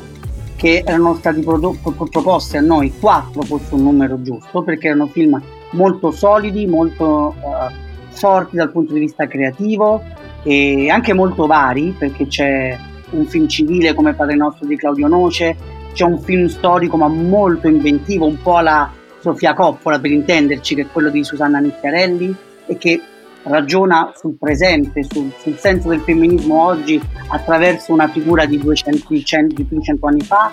[0.56, 1.76] che erano stati prodo-
[2.10, 5.40] proposti a noi, quattro fosse un numero giusto, perché erano film
[5.72, 7.72] molto solidi, molto uh,
[8.08, 10.02] forti dal punto di vista creativo
[10.42, 12.78] e anche molto vari, perché c'è
[13.10, 15.56] un film civile come Padre Nostro di Claudio Noce,
[15.92, 18.90] c'è un film storico ma molto inventivo, un po' la
[19.26, 22.32] Sofia Coppola per intenderci, che è quello di Susanna Nicchiarelli
[22.66, 23.00] e che
[23.42, 29.64] ragiona sul presente, sul, sul senso del femminismo oggi attraverso una figura di, 200, di
[29.64, 30.52] più di 100 anni fa.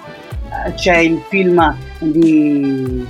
[0.66, 3.06] Eh, c'è il film di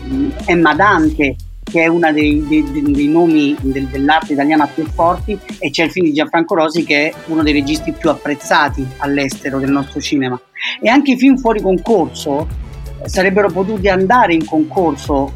[0.46, 5.70] Emma Dante che è uno dei, dei, dei, nomi del, dell'arte italiana più forti, e
[5.70, 9.72] c'è il film di Gianfranco Rosi che è uno dei registi più apprezzati all'estero del
[9.72, 10.40] nostro cinema.
[10.82, 12.48] E anche i film fuori concorso
[13.02, 15.32] eh, sarebbero potuti andare in concorso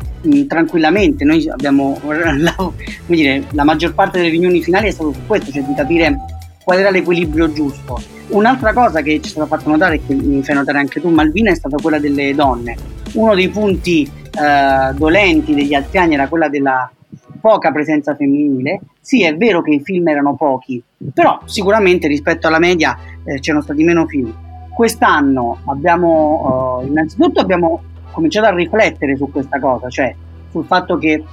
[0.48, 1.24] tranquillamente.
[1.24, 2.72] Noi abbiamo la,
[3.06, 6.18] dire, la maggior parte delle riunioni finali è stato su questo, cioè di capire
[6.64, 8.00] qual era l'equilibrio giusto.
[8.30, 11.10] Un'altra cosa che ci è stata fatta notare, e che mi fai notare anche tu,
[11.10, 12.76] Malvina, è stata quella delle donne.
[13.14, 16.92] Uno dei punti eh, dolenti degli altri anni era quella della
[17.40, 18.82] poca presenza femminile.
[19.00, 23.64] Sì, è vero che i film erano pochi, però sicuramente rispetto alla media eh, c'erano
[23.64, 24.34] stati meno film.
[24.76, 27.82] Quest'anno abbiamo, eh, innanzitutto abbiamo
[28.18, 30.14] cominciato a riflettere su questa cosa, cioè
[30.50, 31.24] sul fatto che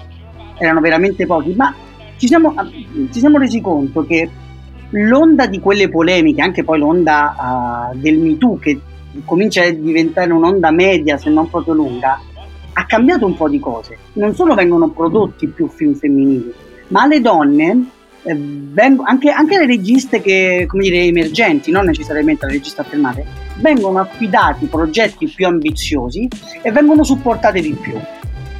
[0.58, 1.74] erano veramente pochi, ma
[2.18, 2.54] ci siamo,
[3.10, 4.28] ci siamo resi conto che
[4.90, 8.78] l'onda di quelle polemiche, anche poi l'onda uh, del MeToo, che
[9.24, 12.20] comincia a diventare un'onda media, se non proprio lunga,
[12.74, 13.96] ha cambiato un po' di cose.
[14.14, 16.52] Non solo vengono prodotti più film femminili,
[16.88, 17.88] ma le donne,
[18.24, 23.24] eh, vengono, anche, anche, le registe che, come dire, emergenti, non necessariamente le registe affermate,
[23.56, 26.26] vengono affidati progetti più ambiziosi
[26.62, 27.94] e vengono supportate di più.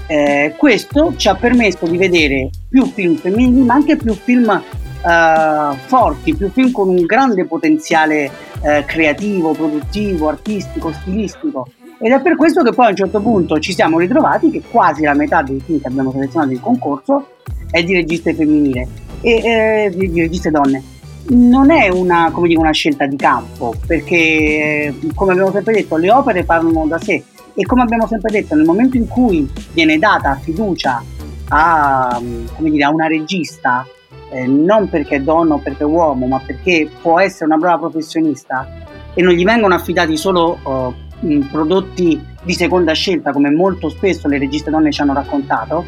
[0.07, 5.77] Eh, questo ci ha permesso di vedere più film femminili, ma anche più film eh,
[5.87, 8.31] forti, più film con un grande potenziale
[8.63, 11.67] eh, creativo, produttivo, artistico, stilistico
[11.99, 15.05] ed è per questo che poi a un certo punto ci siamo ritrovati che quasi
[15.05, 17.29] la metà dei film che abbiamo selezionato in concorso
[17.71, 18.87] è di registe femminili
[19.25, 20.83] e eh, di, registe donne.
[21.27, 26.45] Non è una, dire, una scelta di campo, perché come abbiamo sempre detto, le opere
[26.45, 31.03] parlano da sé e come abbiamo sempre detto, nel momento in cui viene data fiducia
[31.49, 32.21] a,
[32.59, 33.87] dire, a una regista,
[34.31, 37.89] eh, non perché è donna o perché è uomo, ma perché può essere una brava
[37.89, 38.69] professionista
[39.15, 44.39] e non gli vengono affidati solo uh, prodotti di seconda scelta, come molto spesso le
[44.39, 45.85] registe donne ci hanno raccontato,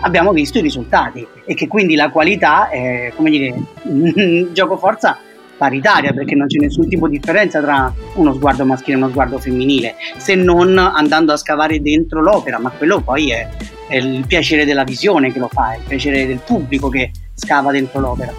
[0.00, 3.54] abbiamo visto i risultati e che quindi la qualità è, come dire,
[4.52, 5.18] gioco forza
[5.56, 9.38] paritaria perché non c'è nessun tipo di differenza tra uno sguardo maschile e uno sguardo
[9.38, 13.48] femminile, se non andando a scavare dentro l'opera, ma quello poi è,
[13.88, 17.70] è il piacere della visione che lo fa, è il piacere del pubblico che scava
[17.70, 18.32] dentro l'opera.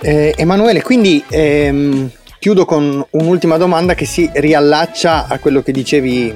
[0.00, 6.34] Eh, Emanuele, quindi ehm, chiudo con un'ultima domanda che si riallaccia a quello che dicevi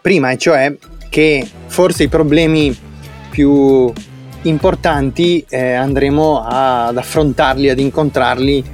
[0.00, 0.74] prima, e cioè
[1.08, 2.76] che forse i problemi
[3.36, 3.92] più
[4.44, 8.64] importanti eh, andremo a, ad affrontarli, ad incontrarli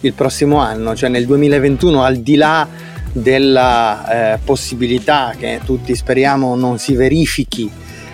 [0.00, 2.66] il prossimo anno, cioè nel 2021 al di là
[3.12, 7.70] della eh, possibilità che tutti speriamo non si verifichi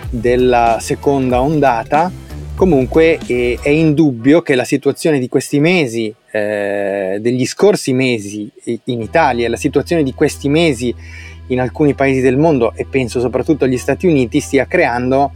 [0.07, 2.11] della seconda ondata,
[2.53, 8.47] comunque eh, è indubbio che la situazione di questi mesi eh, degli scorsi mesi
[8.83, 10.93] in Italia la situazione di questi mesi
[11.47, 15.31] in alcuni paesi del mondo e penso soprattutto agli Stati Uniti stia creando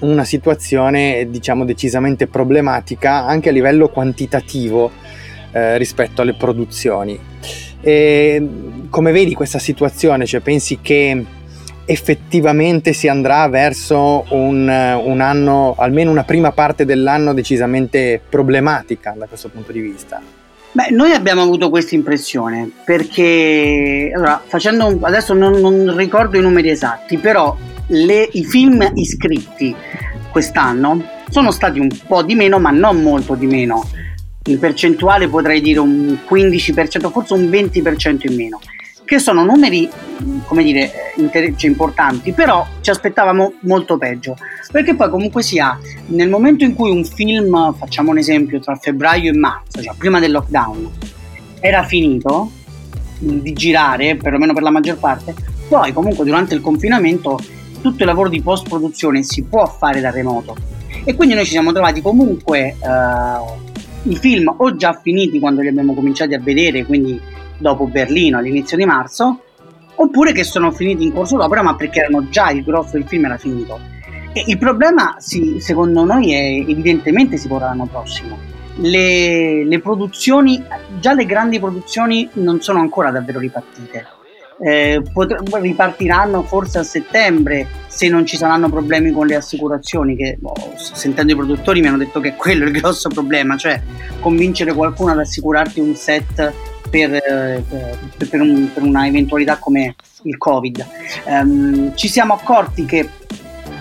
[0.00, 4.90] una situazione diciamo decisamente problematica anche a livello quantitativo
[5.52, 7.18] eh, rispetto alle produzioni.
[7.80, 8.48] E,
[8.90, 10.26] come vedi questa situazione?
[10.26, 11.24] Cioè, pensi che
[11.86, 19.26] effettivamente si andrà verso un, un, anno, almeno una prima parte dell'anno decisamente problematica da
[19.26, 20.20] questo punto di vista?
[20.72, 26.42] Beh, noi abbiamo avuto questa impressione perché allora, facendo un, adesso non, non, ricordo i
[26.42, 27.56] numeri esatti, però
[27.88, 29.74] le, i film iscritti
[30.30, 33.88] quest'anno sono stati un po' di meno, ma non molto di meno.
[34.46, 38.60] In percentuale potrei dire un 15%, forse un 20% in meno
[39.06, 39.88] che sono numeri,
[40.46, 44.36] come dire, inter- cioè importanti, però ci aspettavamo molto peggio.
[44.70, 45.78] Perché poi comunque sia,
[46.08, 50.18] nel momento in cui un film, facciamo un esempio, tra febbraio e marzo, cioè prima
[50.18, 50.90] del lockdown,
[51.60, 52.50] era finito
[53.18, 55.34] di girare, perlomeno per la maggior parte,
[55.68, 57.38] poi comunque durante il confinamento
[57.86, 60.56] tutto il lavoro di post produzione si può fare da remoto.
[61.04, 65.68] E quindi noi ci siamo trovati comunque uh, i film o già finiti quando li
[65.68, 67.20] abbiamo cominciati a vedere, quindi
[67.58, 69.40] dopo Berlino all'inizio di marzo,
[69.94, 73.26] oppure che sono finiti in corso d'opera ma perché erano già il grosso del film
[73.26, 73.78] era finito.
[74.32, 78.36] E il problema sì, secondo noi è evidentemente si porrà l'anno prossimo.
[78.78, 80.62] Le, le, produzioni,
[80.98, 84.15] già le grandi produzioni non sono ancora davvero ripartite.
[84.58, 90.38] Eh, pot- ripartiranno forse a settembre se non ci saranno problemi con le assicurazioni che
[90.40, 93.78] boh, sentendo i produttori mi hanno detto che quello è il grosso problema cioè
[94.18, 96.54] convincere qualcuno ad assicurarti un set
[96.88, 97.62] per, eh,
[98.16, 100.86] per, un, per una eventualità come il covid.
[101.24, 103.08] Um, ci siamo accorti che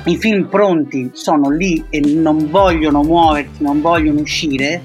[0.05, 4.81] i film pronti sono lì e non vogliono muoversi, non vogliono uscire,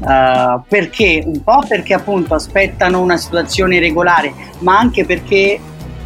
[0.00, 1.22] uh, perché?
[1.24, 5.60] Un po' perché appunto aspettano una situazione regolare, ma anche perché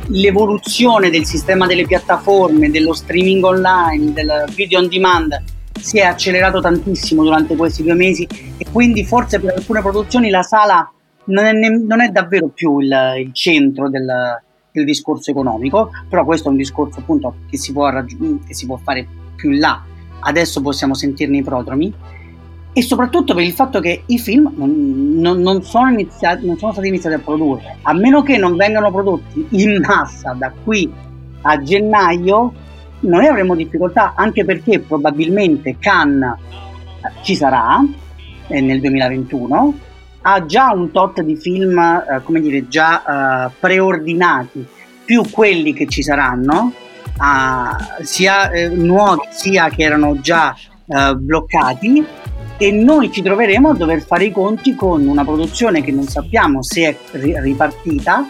[0.09, 5.43] l'evoluzione del sistema delle piattaforme, dello streaming online, del video on demand
[5.79, 8.27] si è accelerato tantissimo durante questi due mesi
[8.57, 10.91] e quindi forse per alcune produzioni la sala
[11.25, 14.07] non è, ne- non è davvero più il, il centro del,
[14.73, 18.67] il discorso economico, però questo è un discorso appunto che si può, raggi- che si
[18.67, 19.83] può fare più in là,
[20.21, 21.93] adesso possiamo sentirne i prodromi,
[22.79, 26.87] e soprattutto per il fatto che i film non, non, sono iniziati, non sono stati
[26.87, 30.89] iniziati a produrre, a meno che non vengano prodotti in massa da qui
[31.41, 32.53] a gennaio,
[33.01, 36.37] noi avremo difficoltà, anche perché probabilmente Cannes
[37.23, 37.85] ci sarà
[38.47, 39.75] eh, nel 2021
[40.21, 44.65] ha già un tot di film, eh, come dire, già eh, preordinati,
[45.05, 46.73] più quelli che ci saranno,
[47.07, 50.55] eh, sia nuovi sia che erano già
[50.87, 52.07] eh, bloccati
[52.59, 56.63] e noi ci troveremo a dover fare i conti con una produzione che non sappiamo
[56.63, 58.29] se è ripartita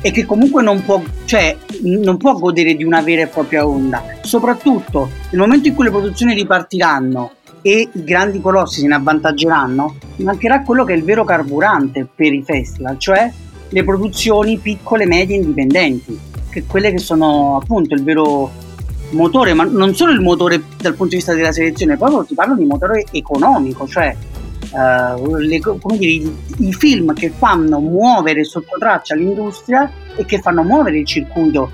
[0.00, 4.02] e che comunque non può, cioè, non può godere di una vera e propria onda.
[4.22, 9.96] Soprattutto nel momento in cui le produzioni ripartiranno e i grandi colossi se ne avvantaggeranno,
[10.16, 13.32] mancherà quello che è il vero carburante per i festival, cioè
[13.66, 16.16] le produzioni piccole, medie, indipendenti,
[16.50, 18.50] che quelle che sono appunto il vero
[19.10, 22.54] motore, ma non solo il motore dal punto di vista della selezione, proprio ti parlo
[22.54, 24.14] di motore economico, cioè
[24.72, 25.60] uh, le,
[25.96, 31.06] dire, i, i, film che fanno muovere sotto traccia l'industria e che fanno muovere il
[31.06, 31.70] circuito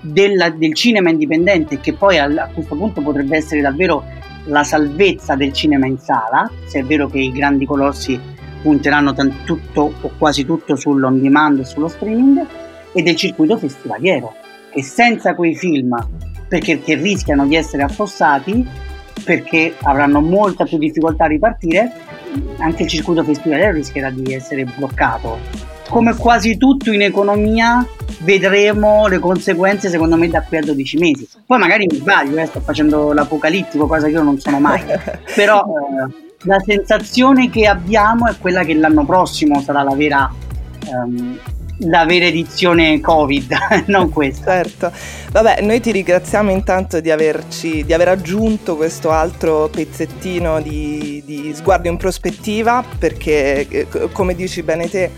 [0.00, 4.04] della, del cinema indipendente, che poi a, a questo punto potrebbe essere davvero
[4.44, 8.18] la salvezza del cinema in sala, se è vero che i grandi colossi
[8.62, 9.14] punteranno
[9.44, 12.46] tutto o quasi tutto sull'on demand e sullo streaming,
[12.92, 14.34] e del circuito festivaliero,
[14.72, 15.96] che senza quei film,
[16.58, 18.66] perché rischiano di essere affossati,
[19.24, 21.92] perché avranno molta più difficoltà a ripartire,
[22.58, 27.84] anche il circuito festivaliero rischierà di essere bloccato come quasi tutto in economia
[28.20, 31.28] vedremo le conseguenze secondo me da qui a 12 mesi.
[31.44, 34.82] Poi magari mi sbaglio, eh, sto facendo l'apocalittico, cosa che io non sono mai,
[35.34, 40.32] però eh, la sensazione che abbiamo è quella che l'anno prossimo sarà la vera...
[40.86, 41.38] Um,
[41.80, 43.56] la vera edizione Covid,
[43.86, 44.62] non questa.
[44.62, 44.92] Certo.
[45.30, 51.52] Vabbè, noi ti ringraziamo intanto di, averci, di aver aggiunto questo altro pezzettino di, di
[51.54, 55.10] sguardo in prospettiva, perché eh, come dici bene te,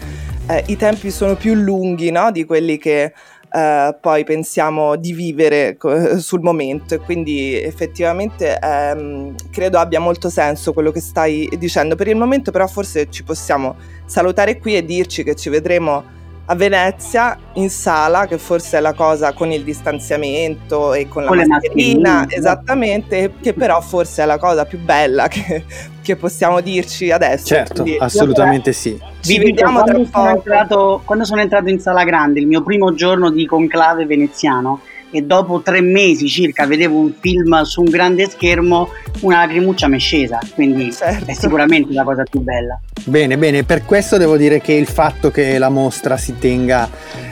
[0.46, 2.30] eh, i tempi sono più lunghi no?
[2.30, 3.12] di quelli che
[3.54, 5.76] eh, poi pensiamo di vivere
[6.18, 11.94] sul momento quindi effettivamente ehm, credo abbia molto senso quello che stai dicendo.
[11.94, 16.20] Per il momento però forse ci possiamo salutare qui e dirci che ci vedremo
[16.52, 21.38] a Venezia in sala, che forse è la cosa con il distanziamento e con, con
[21.38, 25.64] la mascherina, esattamente, che però forse è la cosa più bella che,
[26.02, 27.46] che possiamo dirci adesso.
[27.46, 29.00] Certo, Quindi, assolutamente sì.
[29.20, 30.36] Ci vediamo quando tra poco.
[30.36, 34.82] Entrato, quando sono entrato in sala grande, il mio primo giorno di conclave veneziano,
[35.12, 38.88] e dopo tre mesi circa vedevo un film su un grande schermo,
[39.20, 41.30] una lacrimuccia mi è scesa, quindi certo.
[41.30, 42.80] è sicuramente la cosa più bella.
[43.04, 46.88] Bene, bene, per questo devo dire che il fatto che la mostra si tenga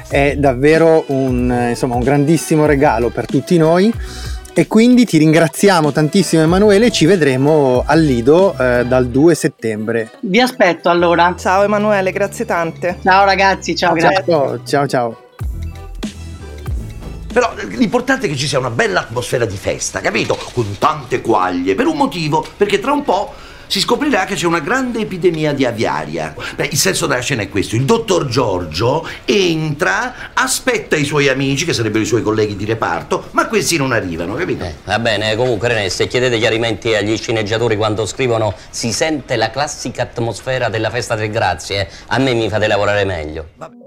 [0.08, 3.92] è davvero un, insomma, un grandissimo regalo per tutti noi.
[4.52, 10.10] E quindi ti ringraziamo tantissimo Emanuele, ci vedremo al Lido eh, dal 2 settembre.
[10.20, 11.34] Vi aspetto allora.
[11.38, 12.98] Ciao Emanuele, grazie tante.
[13.02, 14.60] Ciao ragazzi, ciao, ciao grazie.
[14.64, 15.16] Ciao ciao.
[17.32, 20.36] Però l'importante è che ci sia una bella atmosfera di festa, capito?
[20.52, 23.32] Con tante quaglie, per un motivo, perché tra un po'
[23.68, 26.34] si scoprirà che c'è una grande epidemia di aviaria.
[26.56, 31.64] Beh, il senso della scena è questo: il dottor Giorgio entra, aspetta i suoi amici,
[31.64, 34.64] che sarebbero i suoi colleghi di reparto, ma questi non arrivano, capito?
[34.64, 39.50] Eh, va bene, comunque René, se chiedete chiarimenti agli sceneggiatori quando scrivono si sente la
[39.50, 43.50] classica atmosfera della festa del grazie, a me mi fate lavorare meglio.
[43.54, 43.79] Vabbè.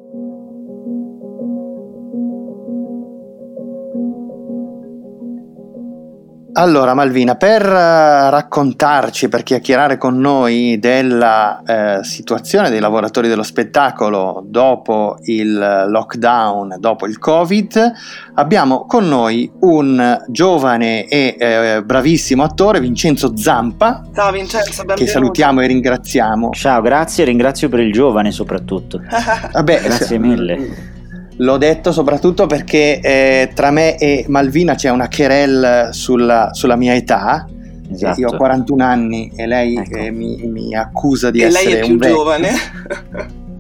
[6.56, 13.42] Allora Malvina, per eh, raccontarci, per chiacchierare con noi della eh, situazione dei lavoratori dello
[13.42, 17.92] spettacolo dopo il lockdown, dopo il Covid,
[18.36, 24.04] abbiamo con noi un giovane e eh, bravissimo attore, Vincenzo Zampa.
[24.14, 25.04] Ciao Vincenzo, benvenuto.
[25.06, 26.52] Che salutiamo e ringraziamo.
[26.52, 29.02] Ciao, grazie, ringrazio per il giovane soprattutto.
[29.52, 30.93] Vabbè, grazie mille.
[31.38, 36.94] L'ho detto soprattutto perché eh, tra me e Malvina c'è una querel sulla, sulla mia
[36.94, 37.48] età.
[37.92, 38.20] Esatto.
[38.20, 39.98] Io ho 41 anni e lei ecco.
[39.98, 42.50] eh, mi, mi, accusa di e essere lei è più giovane.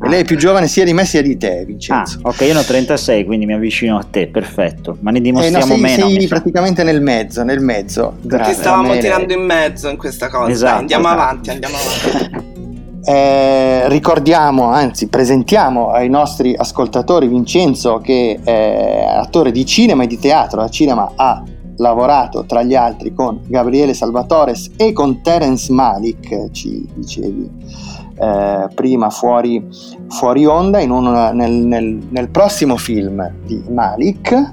[0.03, 2.19] E lei è più giovane sia di me sia di te, Vincenzo.
[2.23, 4.97] Ah, ok, io ne ho 36, quindi mi avvicino a te, perfetto.
[4.99, 6.09] Ma ne dimostriamo eh, no, sei, meno.
[6.09, 8.17] Sei praticamente nel mezzo, nel mezzo.
[8.21, 10.51] Ti stavamo tirando in mezzo in questa cosa.
[10.51, 11.21] Esatto, Dai, andiamo esatto.
[11.21, 12.51] avanti, andiamo avanti.
[13.05, 20.17] Eh, ricordiamo, anzi presentiamo ai nostri ascoltatori Vincenzo che è attore di cinema e di
[20.17, 21.43] teatro, a cinema ha
[21.77, 27.51] lavorato tra gli altri con Gabriele Salvatores e con Terence Malik, ci dicevi
[28.15, 29.67] eh, prima fuori,
[30.07, 34.51] fuori onda, un, nel, nel, nel prossimo film di Malik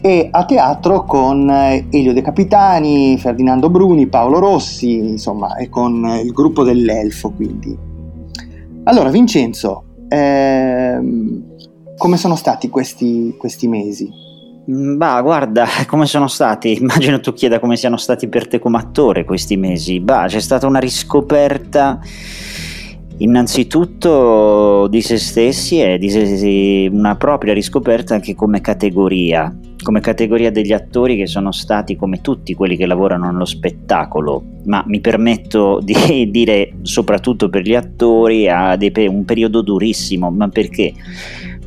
[0.00, 6.04] e a teatro con eh, Elio De Capitani, Ferdinando Bruni, Paolo Rossi, insomma, e con
[6.22, 7.76] il gruppo dell'Elfo, quindi.
[8.84, 11.44] Allora, Vincenzo, ehm,
[11.98, 14.10] come sono stati questi, questi mesi?
[14.70, 16.78] Mm, bah, guarda, come sono stati?
[16.80, 20.00] Immagino tu chieda come siano stati per te come attore questi mesi.
[20.00, 22.00] Bah, c'è stata una riscoperta
[23.18, 30.72] innanzitutto di se stessi e di una propria riscoperta anche come categoria come categoria degli
[30.72, 36.30] attori che sono stati come tutti quelli che lavorano nello spettacolo, ma mi permetto di
[36.30, 40.92] dire soprattutto per gli attori a un periodo durissimo, ma perché?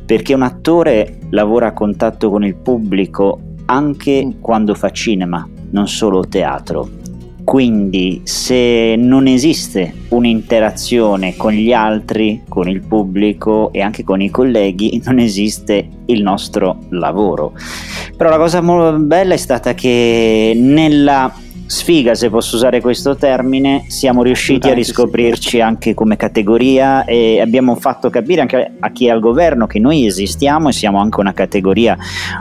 [0.04, 6.26] Perché un attore lavora a contatto con il pubblico anche quando fa cinema, non solo
[6.26, 7.02] teatro.
[7.44, 14.30] Quindi se non esiste un'interazione con gli altri, con il pubblico e anche con i
[14.30, 17.52] colleghi, non esiste il nostro lavoro.
[18.16, 21.32] Però la cosa molto bella è stata che nella
[21.66, 27.74] sfiga, se posso usare questo termine, siamo riusciti a riscoprirci anche come categoria e abbiamo
[27.74, 31.32] fatto capire anche a chi è al governo che noi esistiamo e siamo anche una
[31.32, 31.96] categoria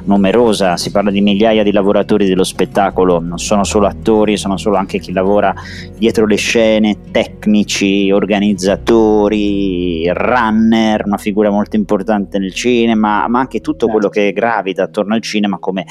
[0.06, 4.76] numerosa, si parla di migliaia di lavoratori dello spettacolo, non sono solo attori, sono solo
[4.76, 5.54] anche chi lavora
[5.98, 13.88] dietro le scene, tecnici, organizzatori, runner, una figura molto importante nel cinema, ma anche tutto
[13.88, 14.20] quello certo.
[14.20, 15.86] che gravita attorno al cinema come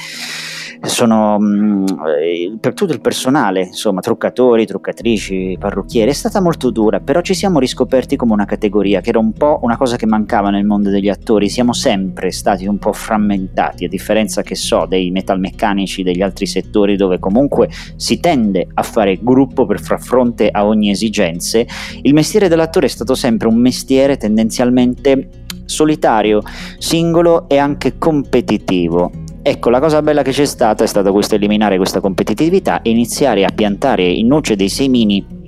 [0.85, 1.85] sono mm,
[2.19, 7.33] eh, per tutto il personale, insomma, truccatori, truccatrici, parrucchieri, è stata molto dura, però ci
[7.33, 10.89] siamo riscoperti come una categoria che era un po' una cosa che mancava nel mondo
[10.89, 16.21] degli attori, siamo sempre stati un po' frammentati, a differenza che so dei metalmeccanici, degli
[16.21, 21.61] altri settori dove comunque si tende a fare gruppo per far fronte a ogni esigenza,
[22.01, 25.29] il mestiere dell'attore è stato sempre un mestiere tendenzialmente
[25.65, 26.41] solitario,
[26.77, 31.75] singolo e anche competitivo Ecco, la cosa bella che c'è stata è stata questo eliminare
[31.75, 35.41] questa competitività e iniziare a piantare in noce dei semini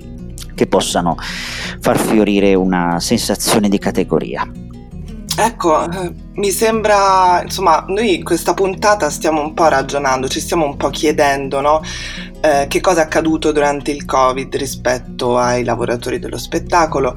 [0.54, 1.16] che possano
[1.80, 4.46] far fiorire una sensazione di categoria.
[5.38, 10.66] Ecco, eh, mi sembra, insomma, noi in questa puntata stiamo un po' ragionando, ci stiamo
[10.66, 11.82] un po' chiedendo, no?
[12.40, 17.14] Eh, che cosa è accaduto durante il Covid rispetto ai lavoratori dello spettacolo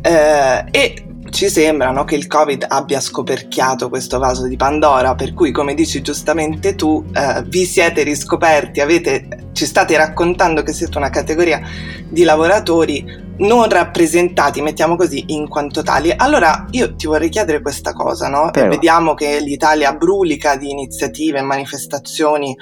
[0.00, 5.32] eh, e ci sembra no, che il Covid abbia scoperchiato questo vaso di Pandora, per
[5.32, 10.98] cui come dici giustamente tu, eh, vi siete riscoperti, avete, ci state raccontando che siete
[10.98, 11.60] una categoria
[12.06, 16.12] di lavoratori non rappresentati, mettiamo così, in quanto tali.
[16.14, 18.50] Allora io ti vorrei chiedere questa cosa, no?
[18.68, 22.54] Vediamo che l'Italia brulica di iniziative e manifestazioni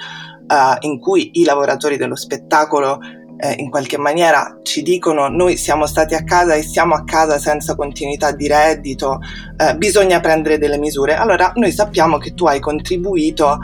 [0.47, 2.99] uh, in cui i lavoratori dello spettacolo
[3.41, 7.39] eh, in qualche maniera ci dicono noi siamo stati a casa e siamo a casa
[7.39, 9.19] senza continuità di reddito,
[9.57, 11.15] eh, bisogna prendere delle misure.
[11.15, 13.57] Allora noi sappiamo che tu hai contribuito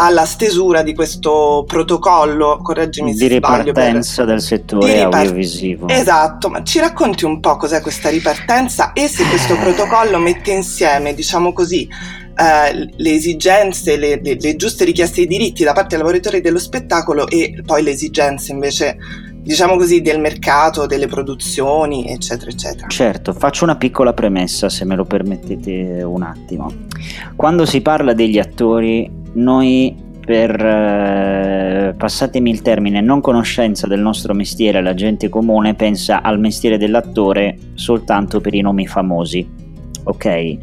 [0.00, 3.64] alla stesura di questo protocollo, correggimi se sbaglio.
[3.64, 4.32] Di ripartenza per...
[4.32, 5.14] del settore ripart...
[5.14, 5.88] audiovisivo.
[5.88, 9.58] Esatto, ma ci racconti un po' cos'è questa ripartenza e se questo eh.
[9.58, 11.88] protocollo mette insieme, diciamo così,
[12.38, 16.60] eh, le esigenze, le, le, le, giuste richieste di diritti da parte dei lavoratori dello
[16.60, 18.96] spettacolo e poi le esigenze invece
[19.42, 22.86] diciamo così del mercato, delle produzioni eccetera eccetera.
[22.86, 26.72] Certo, faccio una piccola premessa se me lo permettete un attimo.
[27.34, 34.32] Quando si parla degli attori noi per, eh, passatemi il termine, non conoscenza del nostro
[34.32, 39.48] mestiere, la gente comune pensa al mestiere dell'attore soltanto per i nomi famosi,
[40.04, 40.58] ok?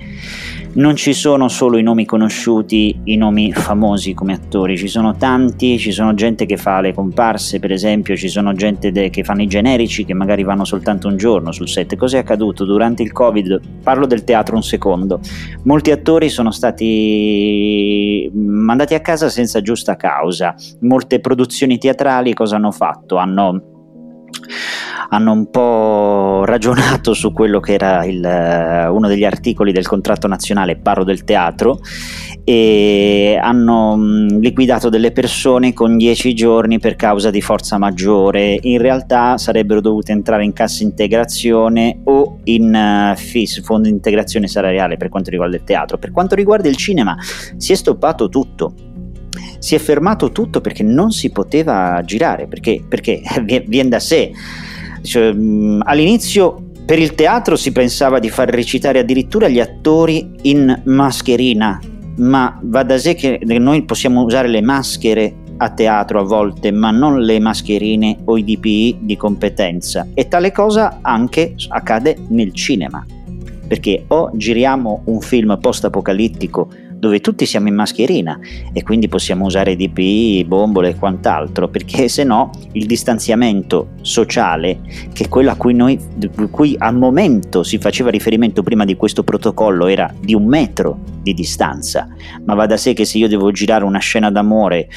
[0.76, 5.78] Non ci sono solo i nomi conosciuti, i nomi famosi come attori, ci sono tanti,
[5.78, 9.42] ci sono gente che fa le comparse, per esempio, ci sono gente de- che fanno
[9.42, 11.96] i generici che magari vanno soltanto un giorno sul set.
[11.96, 13.62] Cos'è accaduto durante il Covid?
[13.84, 15.20] Parlo del teatro un secondo.
[15.64, 20.56] Molti attori sono stati mandati a casa senza giusta causa.
[20.82, 23.16] Molte produzioni teatrali cosa hanno fatto?
[23.16, 23.75] Hanno
[25.10, 30.28] hanno un po' ragionato su quello che era il, eh, uno degli articoli del contratto
[30.28, 31.80] nazionale, parlo del teatro,
[32.44, 38.58] e hanno mm, liquidato delle persone con 10 giorni per causa di forza maggiore.
[38.62, 44.48] In realtà sarebbero dovute entrare in cassa integrazione o in uh, FIS, fondo di integrazione
[44.48, 45.98] salariale per quanto riguarda il teatro.
[45.98, 47.16] Per quanto riguarda il cinema
[47.58, 48.74] si è stoppato tutto
[49.60, 53.22] si è fermato tutto perché non si poteva girare, perché, perché
[53.68, 54.32] viene da sé.
[55.02, 55.34] Cioè,
[55.84, 61.80] all'inizio per il teatro si pensava di far recitare addirittura gli attori in mascherina,
[62.18, 66.92] ma va da sé che noi possiamo usare le maschere a teatro a volte, ma
[66.92, 70.08] non le mascherine o i DPI di competenza.
[70.14, 73.04] E tale cosa anche accade nel cinema,
[73.68, 78.40] perché o giriamo un film post-apocalittico dove tutti siamo in mascherina
[78.74, 84.80] e quindi possiamo usare DPI, bombole e quant'altro, perché se no il distanziamento sociale,
[85.14, 86.00] che è quello a cui noi,
[86.50, 91.34] cui al momento si faceva riferimento prima di questo protocollo, era di un metro di
[91.34, 92.08] distanza,
[92.46, 94.88] ma va da sé che se io devo girare una scena d'amore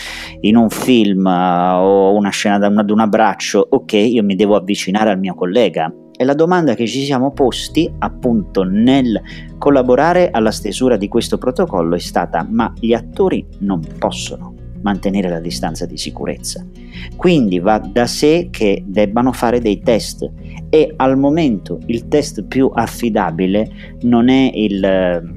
[0.41, 5.11] in un film uh, o una scena ad un abbraccio, ok, io mi devo avvicinare
[5.11, 9.23] al mio collega e la domanda che ci siamo posti appunto nel
[9.57, 15.39] collaborare alla stesura di questo protocollo è stata ma gli attori non possono mantenere la
[15.39, 16.67] distanza di sicurezza.
[17.15, 20.29] Quindi va da sé che debbano fare dei test
[20.69, 23.71] e al momento il test più affidabile
[24.03, 25.37] non è il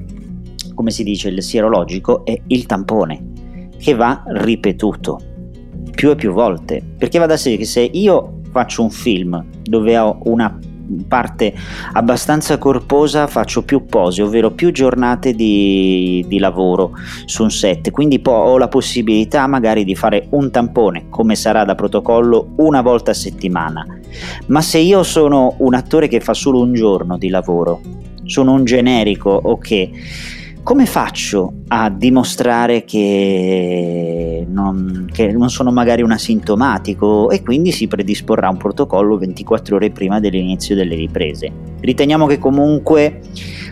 [0.74, 3.30] come si dice il sierologico è il tampone
[3.78, 5.20] che va ripetuto
[5.92, 9.96] più e più volte perché va da sé che se io faccio un film dove
[9.98, 10.58] ho una
[11.06, 11.54] parte
[11.92, 16.92] abbastanza corposa faccio più pose, ovvero più giornate di, di lavoro
[17.24, 21.64] su un set, quindi poi ho la possibilità magari di fare un tampone, come sarà
[21.64, 23.86] da protocollo, una volta a settimana.
[24.46, 27.80] Ma se io sono un attore che fa solo un giorno di lavoro,
[28.24, 36.12] sono un generico, ok come faccio a dimostrare che non, che non, sono magari un
[36.12, 41.50] asintomatico e quindi si predisporrà un protocollo 24 ore prima dell'inizio delle riprese.
[41.80, 43.20] Riteniamo che comunque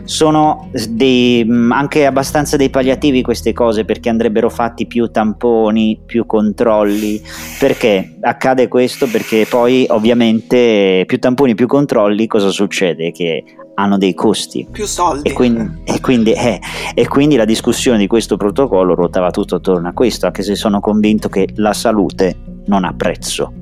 [0.05, 7.21] sono dei, anche abbastanza dei palliativi queste cose perché andrebbero fatti più tamponi, più controlli.
[7.59, 9.07] Perché accade questo?
[9.07, 13.11] Perché poi ovviamente più tamponi, più controlli, cosa succede?
[13.13, 13.45] Che
[13.75, 14.67] hanno dei costi.
[14.71, 15.29] Più soldi.
[15.29, 16.61] E quindi, e, quindi, eh,
[16.95, 20.81] e quindi, la discussione di questo protocollo ruotava tutto attorno a questo, anche se sono
[20.81, 22.37] convinto che la salute
[22.67, 23.53] non ha prezzo.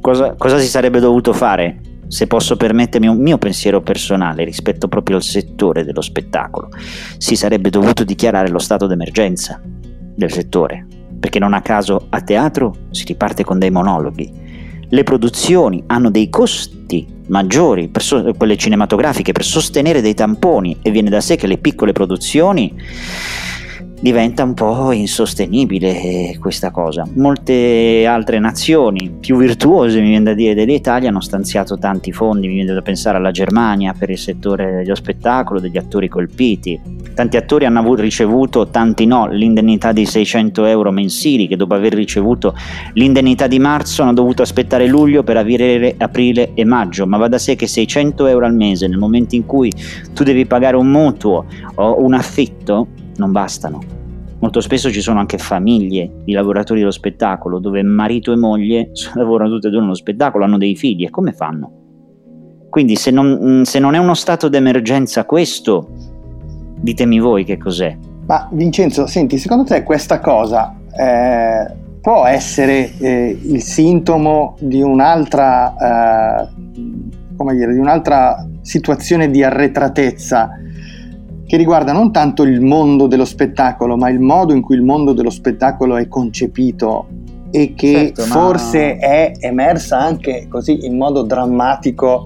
[0.00, 1.89] Cosa, cosa si sarebbe dovuto fare?
[2.10, 6.70] Se posso permettermi un mio pensiero personale rispetto proprio al settore dello spettacolo,
[7.18, 10.84] si sarebbe dovuto dichiarare lo stato d'emergenza del settore,
[11.20, 14.28] perché non a caso a teatro si riparte con dei monologhi,
[14.88, 21.10] le produzioni hanno dei costi maggiori, so- quelle cinematografiche, per sostenere dei tamponi e viene
[21.10, 22.74] da sé che le piccole produzioni
[24.00, 27.06] diventa un po' insostenibile questa cosa.
[27.14, 32.54] Molte altre nazioni più virtuose, mi viene da dire, dell'Italia hanno stanziato tanti fondi, mi
[32.54, 36.80] viene da pensare alla Germania per il settore dello spettacolo, degli attori colpiti.
[37.14, 41.92] Tanti attori hanno avuto, ricevuto, tanti no, l'indennità di 600 euro mensili che dopo aver
[41.92, 42.54] ricevuto
[42.94, 47.38] l'indennità di marzo hanno dovuto aspettare luglio per avere aprile e maggio, ma va da
[47.38, 49.70] sé che 600 euro al mese nel momento in cui
[50.14, 51.44] tu devi pagare un mutuo
[51.74, 52.86] o un affitto
[53.20, 53.78] non bastano.
[54.40, 59.50] Molto spesso ci sono anche famiglie di lavoratori dello spettacolo dove marito e moglie lavorano
[59.50, 61.72] tutte e due nello spettacolo, hanno dei figli e come fanno?
[62.70, 65.90] Quindi se non, mm, se non è uno stato d'emergenza questo,
[66.80, 67.96] ditemi voi che cos'è.
[68.26, 76.46] Ma Vincenzo, senti, secondo te questa cosa eh, può essere eh, il sintomo di un'altra,
[76.46, 76.48] eh,
[77.52, 80.50] dire, di un'altra situazione di arretratezza
[81.50, 85.12] che riguarda non tanto il mondo dello spettacolo, ma il modo in cui il mondo
[85.12, 87.08] dello spettacolo è concepito
[87.50, 89.04] e che certo, forse ma...
[89.04, 92.22] è emersa anche così in modo drammatico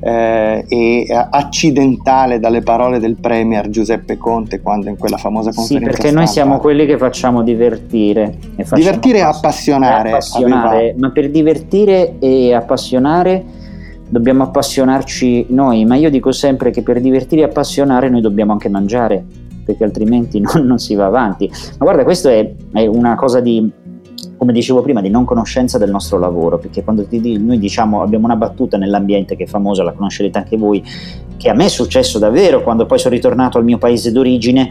[0.00, 5.96] eh, e accidentale dalle parole del Premier Giuseppe Conte quando in quella famosa conferenza Sì,
[5.96, 8.36] perché noi siamo quelli che facciamo divertire.
[8.56, 10.10] E facciamo divertire e appassionare.
[10.10, 13.60] appassionare ma per divertire e appassionare
[14.12, 18.68] dobbiamo appassionarci noi, ma io dico sempre che per divertire e appassionare noi dobbiamo anche
[18.68, 19.24] mangiare,
[19.64, 21.48] perché altrimenti non, non si va avanti.
[21.78, 23.72] Ma guarda, questo è, è, una cosa di,
[24.36, 28.26] come dicevo prima, di non conoscenza del nostro lavoro, perché quando ti, noi diciamo, abbiamo
[28.26, 30.84] una battuta nell'ambiente che è famosa, la conoscerete anche voi,
[31.38, 34.70] che a me è successo davvero quando poi sono ritornato al mio paese d'origine,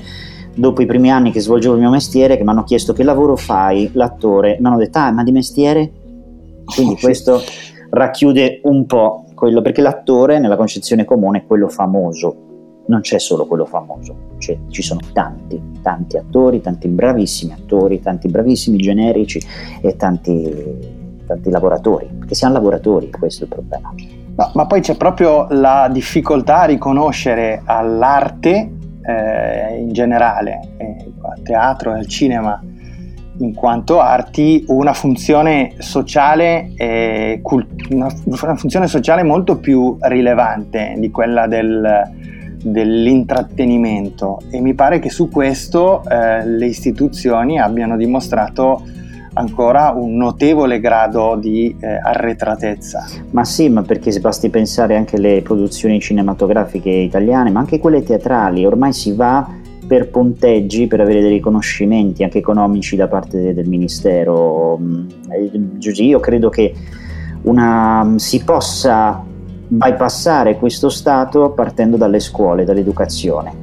[0.53, 3.35] dopo i primi anni che svolgevo il mio mestiere, che mi hanno chiesto che lavoro
[3.35, 5.91] fai, l'attore, mi hanno detto, ah, ma di mestiere?
[6.63, 7.41] Quindi questo
[7.89, 13.47] racchiude un po' quello, perché l'attore nella concezione comune è quello famoso, non c'è solo
[13.47, 19.41] quello famoso, cioè, ci sono tanti, tanti attori, tanti bravissimi attori, tanti bravissimi generici
[19.81, 23.91] e tanti, tanti lavoratori, perché siamo lavoratori, questo è il problema.
[24.35, 28.71] No, ma poi c'è proprio la difficoltà a riconoscere all'arte
[29.01, 32.61] eh, in generale, eh, al teatro e al cinema,
[33.41, 40.95] in quanto arti una funzione sociale, eh, cult- una, una, funzione sociale molto più rilevante
[40.97, 42.09] di quella del,
[42.63, 48.83] dell'intrattenimento e mi pare che su questo eh, le istituzioni abbiano dimostrato
[49.33, 53.05] ancora un notevole grado di eh, arretratezza.
[53.31, 58.65] Ma sì, ma perché basti pensare anche alle produzioni cinematografiche italiane, ma anche quelle teatrali,
[58.65, 59.59] ormai si va
[59.91, 64.77] per punteggi, per avere dei riconoscimenti anche economici da parte del Ministero.
[64.77, 65.09] Mm,
[65.81, 66.73] io credo che
[67.41, 69.21] una, si possa
[69.67, 73.53] bypassare questo stato partendo dalle scuole, dall'educazione.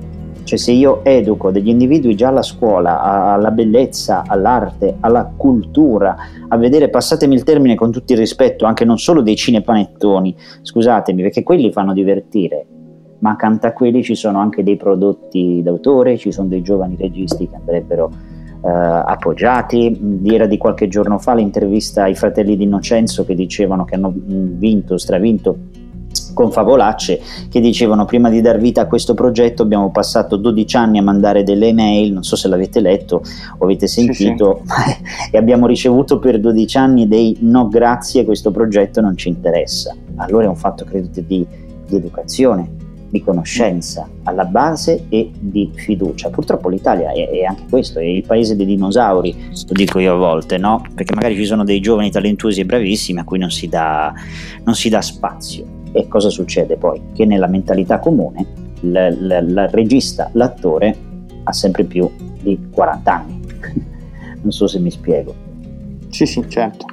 [0.44, 3.00] Cioè se io educo degli individui già alla scuola,
[3.32, 6.14] alla bellezza, all'arte, alla cultura,
[6.46, 11.22] a vedere, passatemi il termine con tutto il rispetto, anche non solo dei cinepanettoni, scusatemi,
[11.22, 12.66] perché quelli fanno divertire,
[13.20, 17.48] ma accanto a quelli ci sono anche dei prodotti d'autore, ci sono dei giovani registi
[17.48, 18.10] che andrebbero
[18.64, 20.20] eh, appoggiati.
[20.24, 24.98] Era di qualche giorno fa l'intervista ai fratelli di Innocenzo che dicevano che hanno vinto,
[24.98, 25.56] stravinto
[26.32, 30.98] con favolacce che dicevano prima di dar vita a questo progetto abbiamo passato 12 anni
[30.98, 33.22] a mandare delle email, non so se l'avete letto
[33.58, 35.30] o avete sentito, sì, sì.
[35.34, 39.94] e abbiamo ricevuto per 12 anni dei no grazie, questo progetto non ci interessa.
[40.16, 41.44] Allora è un fatto credo di,
[41.86, 42.77] di educazione,
[43.10, 46.30] di conoscenza alla base e di fiducia.
[46.30, 50.16] Purtroppo l'Italia è, è, anche questo, è il paese dei dinosauri, lo dico io a
[50.16, 50.82] volte, no?
[50.94, 54.12] Perché magari ci sono dei giovani talentuosi e bravissimi a cui non si dà,
[54.64, 55.76] non si dà spazio.
[55.92, 57.00] E cosa succede poi?
[57.14, 60.96] Che nella mentalità comune il regista, l'attore
[61.44, 62.10] ha sempre più
[62.42, 63.40] di 40 anni.
[64.42, 65.34] non so se mi spiego.
[66.10, 66.86] Sì, sì, certo.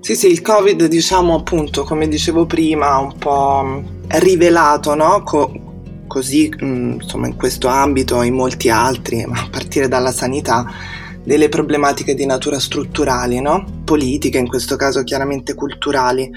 [0.00, 5.22] Sì, sì, il Covid, diciamo appunto, come dicevo prima, un po' rivelato, no?
[5.22, 5.52] Co-
[6.06, 10.66] così, mm, insomma, in questo ambito e in molti altri, a partire dalla sanità,
[11.22, 13.82] delle problematiche di natura strutturali, no?
[13.84, 16.30] Politiche, in questo caso chiaramente culturali,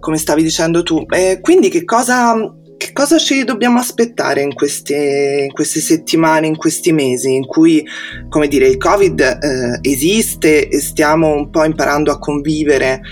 [0.00, 1.04] come stavi dicendo tu.
[1.10, 2.34] E quindi che cosa,
[2.76, 7.84] che cosa ci dobbiamo aspettare in queste, in queste, settimane, in questi mesi in cui,
[8.28, 13.02] come dire, il Covid eh, esiste e stiamo un po' imparando a convivere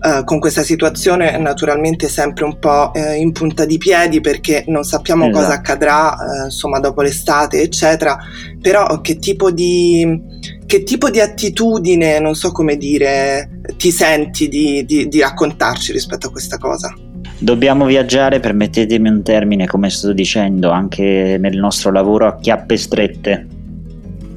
[0.00, 4.84] Uh, con questa situazione naturalmente sempre un po' uh, in punta di piedi perché non
[4.84, 5.40] sappiamo esatto.
[5.40, 8.16] cosa accadrà uh, insomma dopo l'estate eccetera
[8.60, 10.22] però che tipo di
[10.66, 16.28] che tipo di attitudine non so come dire ti senti di, di, di raccontarci rispetto
[16.28, 16.94] a questa cosa
[17.40, 23.46] Dobbiamo viaggiare, permettetemi un termine, come sto dicendo, anche nel nostro lavoro a chiappe strette.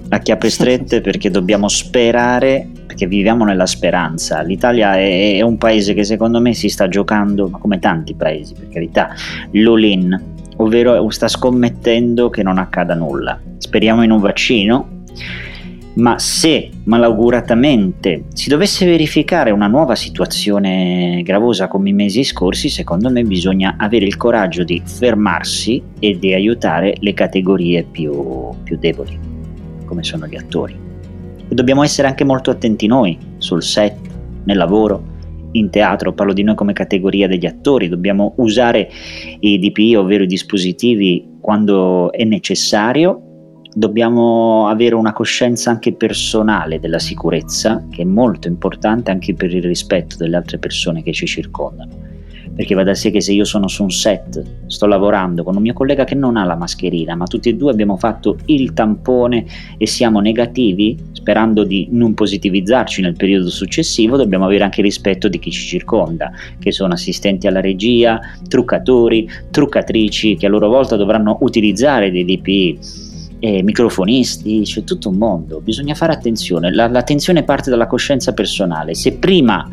[0.09, 4.41] A chiappe strette perché dobbiamo sperare, perché viviamo nella speranza.
[4.41, 8.53] L'Italia è, è un paese che secondo me si sta giocando, ma come tanti paesi,
[8.53, 9.15] per carità,
[9.51, 10.21] l'all-in,
[10.57, 13.39] ovvero sta scommettendo che non accada nulla.
[13.57, 14.99] Speriamo in un vaccino
[15.93, 23.09] ma se malauguratamente si dovesse verificare una nuova situazione gravosa come i mesi scorsi, secondo
[23.09, 29.19] me bisogna avere il coraggio di fermarsi e di aiutare le categorie più, più deboli,
[29.85, 30.90] come sono gli attori.
[31.51, 33.97] E dobbiamo essere anche molto attenti noi, sul set,
[34.45, 35.03] nel lavoro,
[35.51, 38.89] in teatro, parlo di noi come categoria degli attori, dobbiamo usare
[39.41, 43.25] i DPI, ovvero i dispositivi, quando è necessario
[43.73, 49.63] dobbiamo avere una coscienza anche personale della sicurezza, che è molto importante anche per il
[49.63, 52.20] rispetto delle altre persone che ci circondano.
[52.55, 55.61] Perché va da sé che se io sono su un set, sto lavorando con un
[55.61, 59.45] mio collega che non ha la mascherina, ma tutti e due abbiamo fatto il tampone
[59.77, 65.39] e siamo negativi, sperando di non positivizzarci nel periodo successivo, dobbiamo avere anche rispetto di
[65.39, 71.37] chi ci circonda, che sono assistenti alla regia, truccatori, truccatrici, che a loro volta dovranno
[71.41, 73.09] utilizzare dei DPI
[73.43, 78.93] e microfonisti, c'è tutto un mondo, bisogna fare attenzione, la, l'attenzione parte dalla coscienza personale,
[78.93, 79.67] se prima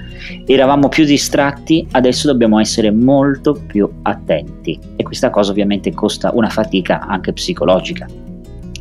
[0.47, 6.49] eravamo più distratti, adesso dobbiamo essere molto più attenti e questa cosa ovviamente costa una
[6.49, 8.07] fatica anche psicologica,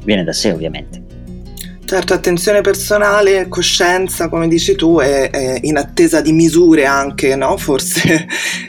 [0.06, 1.04] viene da sé ovviamente.
[1.84, 7.56] Certo, attenzione personale, coscienza, come dici tu, è, è in attesa di misure anche, no?
[7.56, 8.28] Forse.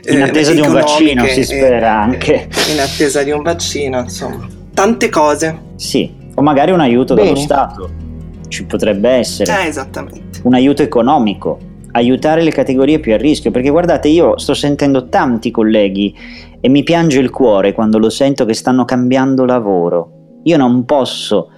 [0.09, 2.49] In attesa eh, di un vaccino, si spera anche.
[2.73, 4.58] In attesa di un vaccino, insomma.
[4.79, 5.59] Tante cose.
[5.74, 7.31] Sì, o magari un aiuto Bene.
[7.31, 7.91] dallo Stato.
[8.47, 9.64] Ci potrebbe essere.
[9.64, 10.39] Eh, esattamente.
[10.45, 11.59] Un aiuto economico.
[11.91, 13.51] Aiutare le categorie più a rischio.
[13.51, 16.14] Perché guardate, io sto sentendo tanti colleghi
[16.61, 20.39] e mi piange il cuore quando lo sento che stanno cambiando lavoro.
[20.45, 21.51] Io non posso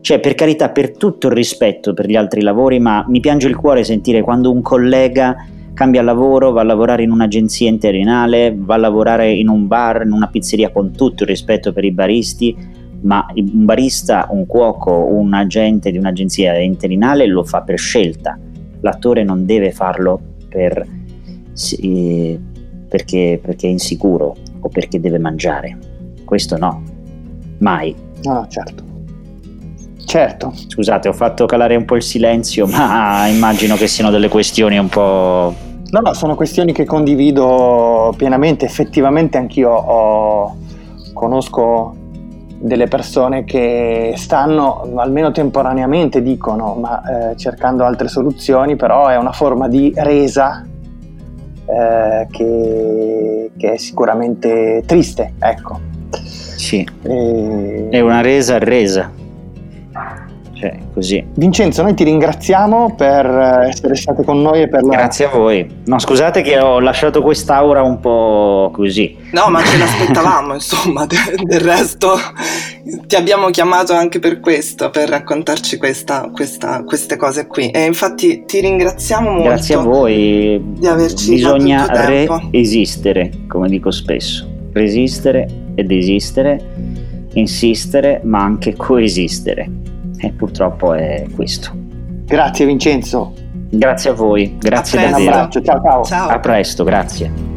[0.00, 3.54] cioè, per carità, per tutto il rispetto per gli altri lavori, ma mi piange il
[3.56, 5.36] cuore sentire quando un collega
[5.74, 10.12] cambia lavoro, va a lavorare in un'agenzia interinale, va a lavorare in un bar, in
[10.12, 12.56] una pizzeria con tutto il rispetto per i baristi,
[13.02, 18.38] ma un barista, un cuoco, un agente di un'agenzia interinale lo fa per scelta.
[18.80, 20.86] L'attore non deve farlo per,
[21.52, 22.38] sì,
[22.88, 25.76] perché, perché è insicuro o perché deve mangiare.
[26.24, 26.82] Questo no,
[27.58, 27.94] mai.
[28.22, 28.93] No, certo.
[30.04, 30.52] Certo.
[30.68, 34.88] Scusate, ho fatto calare un po' il silenzio, ma immagino che siano delle questioni un
[34.88, 35.54] po'...
[35.90, 38.64] No, no, sono questioni che condivido pienamente.
[38.64, 40.56] Effettivamente anch'io ho,
[41.12, 41.94] conosco
[42.58, 49.32] delle persone che stanno, almeno temporaneamente dicono, ma eh, cercando altre soluzioni, però è una
[49.32, 50.64] forma di resa
[51.66, 55.78] eh, che, che, è sicuramente triste, ecco.
[56.10, 57.88] Sì, e...
[57.90, 59.10] è una resa resa
[60.64, 61.24] cioè, così.
[61.34, 63.26] Vincenzo, noi ti ringraziamo per
[63.68, 64.96] essere stato con noi e per la...
[64.96, 65.82] Grazie a voi.
[65.84, 69.14] No, scusate che ho lasciato quest'aura un po' così.
[69.32, 72.16] No, ma ce l'aspettavamo, insomma, del resto
[73.06, 77.70] ti abbiamo chiamato anche per questo, per raccontarci questa, questa, queste cose qui.
[77.70, 79.48] E infatti ti ringraziamo molto.
[79.48, 80.62] Grazie a voi.
[80.78, 81.86] Di averci Bisogna
[82.50, 84.48] resistere, come dico spesso.
[84.72, 86.58] Resistere ed esistere,
[87.34, 89.92] insistere, ma anche coesistere
[90.24, 91.70] e purtroppo è questo.
[91.74, 93.34] Grazie Vincenzo.
[93.70, 95.22] Grazie a voi, grazie a davvero.
[95.22, 96.04] Un abbraccio, ciao ciao.
[96.04, 96.28] ciao.
[96.28, 97.52] A presto, grazie.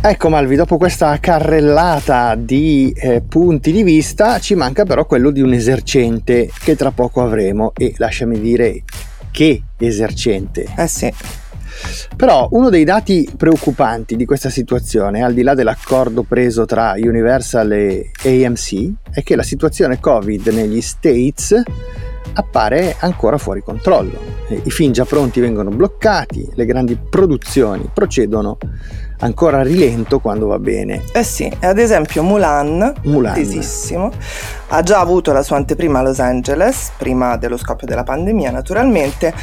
[0.00, 5.42] Ecco Malvi, dopo questa carrellata di eh, punti di vista ci manca però quello di
[5.42, 8.84] un esercente che tra poco avremo e lasciami dire
[9.32, 10.66] che esercente.
[10.76, 11.12] Eh sì.
[12.16, 17.72] Però uno dei dati preoccupanti di questa situazione, al di là dell'accordo preso tra Universal
[17.72, 21.62] e AMC, è che la situazione Covid negli States
[22.34, 24.36] appare ancora fuori controllo.
[24.48, 28.58] I film già pronti vengono bloccati, le grandi produzioni procedono
[29.20, 31.02] ancora a rilento quando va bene.
[31.12, 33.34] Eh sì, ad esempio Mulan, Mulan.
[34.68, 39.34] Ha già avuto la sua anteprima a Los Angeles, prima dello scoppio della pandemia naturalmente,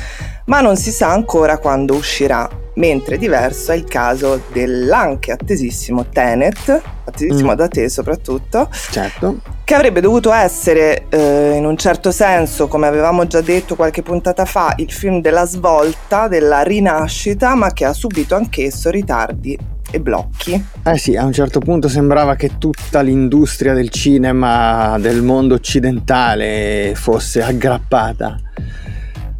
[0.45, 6.81] ma non si sa ancora quando uscirà, mentre diverso è il caso dell'anche attesissimo Tenet,
[7.05, 7.55] attesissimo mm.
[7.55, 9.39] da te soprattutto, certo.
[9.63, 14.45] che avrebbe dovuto essere eh, in un certo senso, come avevamo già detto qualche puntata
[14.45, 19.57] fa, il film della svolta, della rinascita, ma che ha subito anch'esso ritardi
[19.91, 20.63] e blocchi.
[20.83, 26.93] Eh sì, a un certo punto sembrava che tutta l'industria del cinema del mondo occidentale
[26.95, 28.39] fosse aggrappata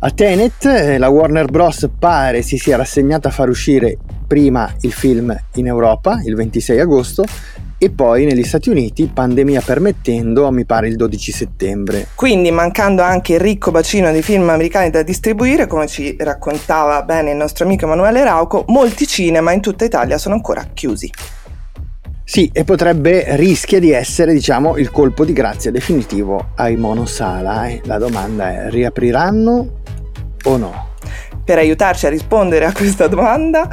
[0.06, 1.90] a Tenet eh, la Warner Bros.
[1.98, 3.98] pare si sia rassegnata a far uscire
[4.28, 7.24] prima il film in Europa il 26 agosto
[7.80, 12.08] e poi negli Stati Uniti, pandemia permettendo, mi pare il 12 settembre.
[12.14, 17.32] Quindi mancando anche il ricco bacino di film americani da distribuire, come ci raccontava bene
[17.32, 21.12] il nostro amico Emanuele Rauco, molti cinema in tutta Italia sono ancora chiusi.
[22.24, 27.68] Sì, e potrebbe rischia di essere, diciamo, il colpo di grazia definitivo ai monosala.
[27.68, 27.82] Eh.
[27.86, 29.84] La domanda è: riapriranno
[30.46, 30.88] o no?
[31.44, 33.68] Per aiutarci a rispondere a questa domanda,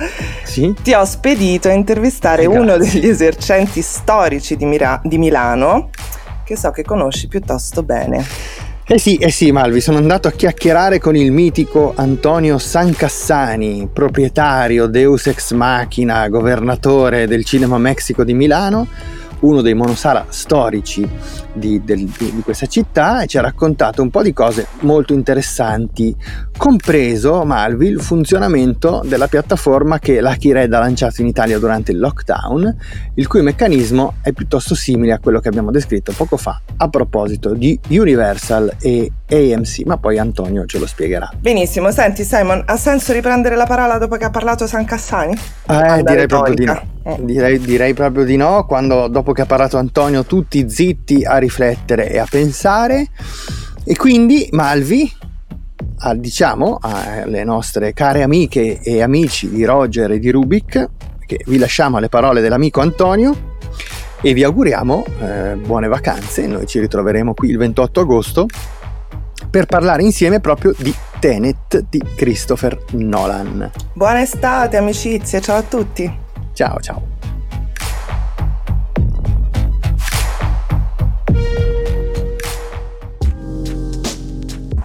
[0.44, 0.74] sì?
[0.82, 5.88] ti ho spedito a intervistare eh, uno degli esercenti storici di, Mira- di Milano,
[6.44, 8.24] che so che conosci piuttosto bene.
[8.84, 14.86] Eh sì, eh sì, Malvi, sono andato a chiacchierare con il mitico Antonio Sancassani, proprietario
[14.86, 18.88] Deus Ex Machina, governatore del Cinema Mexico di Milano,
[19.42, 21.08] uno dei monosala storici
[21.52, 26.14] di, del, di, questa città e ci ha raccontato un po' di cose molto interessanti,
[26.56, 31.98] compreso Malvi il funzionamento della piattaforma che Lucky Red ha lanciato in Italia durante il
[31.98, 32.76] lockdown,
[33.14, 37.54] il cui meccanismo è piuttosto simile a quello che abbiamo descritto poco fa a proposito
[37.54, 41.30] di Universal e AMC, ma poi Antonio ce lo spiegherà.
[41.38, 45.32] Benissimo, senti Simon, ha senso riprendere la parola dopo che ha parlato San Cassani?
[45.68, 46.80] Eh, direi proprio di no.
[47.04, 47.16] Eh.
[47.20, 52.10] Direi, direi, proprio di no, quando dopo che ha parlato Antonio tutti zitti a riflettere
[52.10, 53.08] e a pensare.
[53.84, 55.10] E quindi Malvi,
[55.98, 60.88] a, diciamo alle nostre care amiche e amici di Roger e di Rubik,
[61.26, 63.50] che vi lasciamo alle parole dell'amico Antonio
[64.20, 66.46] e vi auguriamo eh, buone vacanze.
[66.46, 68.46] Noi ci ritroveremo qui il 28 agosto
[69.52, 73.70] per parlare insieme proprio di Tenet di Christopher Nolan.
[73.92, 76.10] Buona estate, amicizie, ciao a tutti.
[76.54, 77.02] Ciao ciao.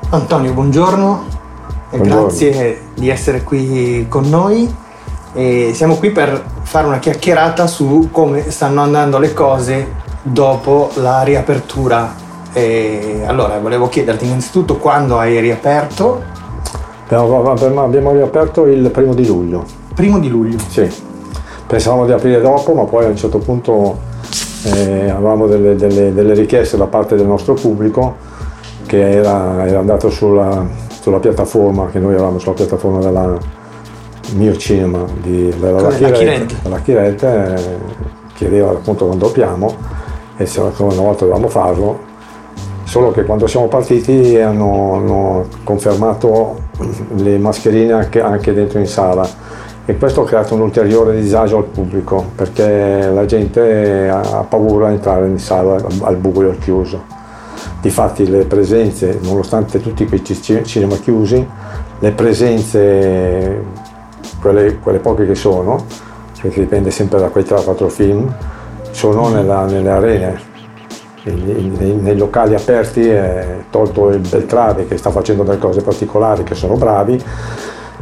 [0.09, 1.25] Antonio, buongiorno.
[1.91, 2.21] buongiorno.
[2.23, 4.69] Grazie di essere qui con noi.
[5.33, 9.93] E siamo qui per fare una chiacchierata su come stanno andando le cose
[10.23, 12.26] dopo la riapertura.
[12.57, 16.23] E allora, volevo chiederti innanzitutto quando hai riaperto?
[17.09, 19.63] Abbiamo riaperto il primo di luglio.
[19.93, 20.57] Primo di luglio?
[20.67, 21.05] Sì
[21.67, 23.99] pensavamo di aprire dopo, ma poi a un certo punto
[24.63, 28.15] eh, avevamo delle, delle, delle, richieste da parte del nostro pubblico
[28.85, 30.65] che era, era andato sulla,
[31.01, 33.37] sulla, piattaforma, che noi eravamo sulla piattaforma della
[34.35, 37.55] Mio Cinema, di, della Lucky Red, eh,
[38.33, 39.75] chiedeva appunto quando apriamo
[40.37, 41.99] e se una volta dovevamo farlo,
[42.87, 46.57] solo che quando siamo partiti hanno, hanno confermato
[47.17, 49.27] le mascherine anche, anche dentro in sala
[49.85, 54.95] e questo ha creato un ulteriore disagio al pubblico perché la gente ha paura di
[54.95, 57.03] entrare in sala al buio al chiuso.
[57.81, 61.45] Difatti le presenze, nonostante tutti quei cinema chiusi,
[61.99, 63.63] le presenze,
[64.39, 65.85] quelle, quelle poche che sono,
[66.41, 68.33] perché dipende sempre da quei 3-4 film,
[68.91, 70.39] sono nella, nelle arene,
[71.31, 76.55] nei, nei, locali aperti, eh, tolto il Beltrade che sta facendo delle cose particolari che
[76.55, 77.21] sono bravi,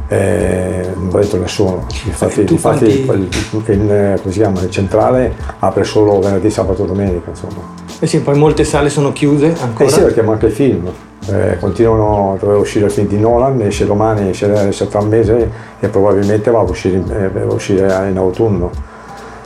[0.07, 1.85] eh, non ho detto nessuno.
[2.05, 2.85] Infatti, infatti quanti...
[2.85, 3.29] il,
[3.65, 7.29] il, il, chiama, il, centrale apre solo venerdì, sabato e domenica.
[7.29, 7.83] Insomma.
[7.99, 9.89] Eh sì, poi molte sale sono chiuse ancora.
[9.89, 10.89] Eh sì, perché manca il film.
[11.27, 15.49] Eh, continuano, doveva uscire il film di Nolan, esce domani, esce, esce tra un mese
[15.79, 18.93] e probabilmente va a uscire, eh, va a uscire in autunno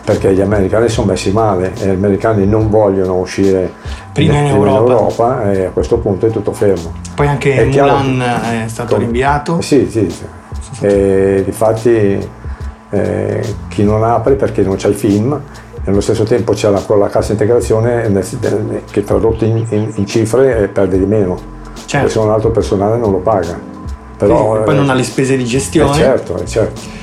[0.10, 3.72] perché gli americani sono messi male e gli americani non vogliono uscire
[4.12, 4.92] prima in, in Europa.
[4.92, 5.52] Europa.
[5.52, 6.94] e a questo punto è tutto fermo.
[7.14, 8.20] Poi anche è Mulan
[8.64, 9.04] è stato con...
[9.04, 9.62] rinviato?
[9.62, 10.26] Sì, sì, sì.
[10.82, 12.28] E difatti
[12.90, 15.40] eh, chi non apre perché non c'è il film,
[15.84, 18.12] nello stesso tempo c'è la, la cassa integrazione
[18.90, 21.40] che tradotto in, in, in cifre perde di meno,
[21.86, 22.10] certo.
[22.10, 23.60] se un altro personale non lo paga.
[24.18, 25.92] Però, sì, poi eh, non ha le spese di gestione.
[25.92, 26.98] Eh certo, eh certo.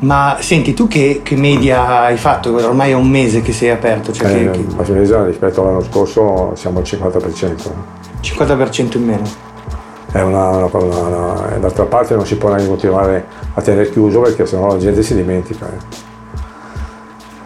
[0.00, 2.54] Ma senti, tu che, che, media hai fatto?
[2.54, 4.12] Ormai è un mese che sei aperto.
[4.12, 4.92] Cioè eh, che, che...
[4.92, 7.70] mese rispetto all'anno scorso siamo al 50%.
[8.22, 9.46] 50% in meno?
[10.10, 14.46] è una, una, una, d'altra parte non si può neanche continuare a tenere chiuso perché
[14.46, 15.66] sennò la gente si dimentica.
[15.66, 16.07] Eh.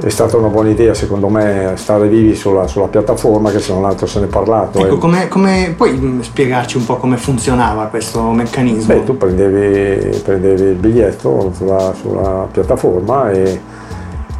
[0.03, 3.85] È stata una buona idea secondo me stare vivi sulla, sulla piattaforma che se non
[3.85, 4.81] altro se ne è parlato.
[4.81, 8.95] Ecco, come, come, puoi spiegarci un po' come funzionava questo meccanismo?
[8.95, 13.61] Beh, tu prendevi, prendevi il biglietto sulla, sulla piattaforma e,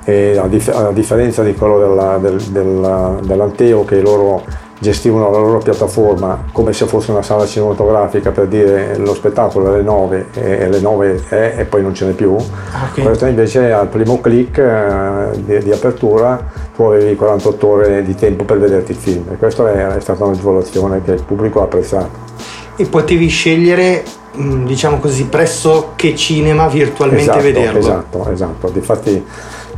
[0.03, 4.43] e a, dif- a, differenza di quello della, del, del, dell'Anteo che loro
[4.83, 9.75] gestivano la loro piattaforma come se fosse una sala cinematografica per dire lo spettacolo è
[9.75, 12.35] alle 9 e alle 9 è e poi non ce n'è più.
[12.35, 13.05] Ah, okay.
[13.05, 18.45] Questo invece al primo click eh, di, di, apertura tu avevi 48 ore di tempo
[18.45, 22.31] per vederti il film e questa è, stata un'agevolazione che il pubblico ha apprezzato.
[22.75, 24.03] E potevi scegliere
[24.37, 27.79] mm, diciamo così presso che cinema virtualmente esatto, vederlo.
[27.79, 28.69] Esatto, esatto.
[28.71, 29.25] Difatti,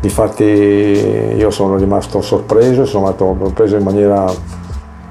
[0.01, 4.63] difatti io sono rimasto sorpreso, sono rimasto preso in maniera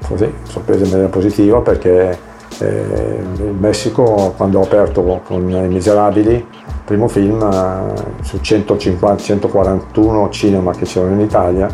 [0.06, 2.18] così, sorpresa in maniera positiva perché
[2.58, 6.46] eh, in Messico quando ho aperto con I Miserabili, il
[6.84, 11.68] primo film, eh, su 150-141 cinema che c'erano in Italia,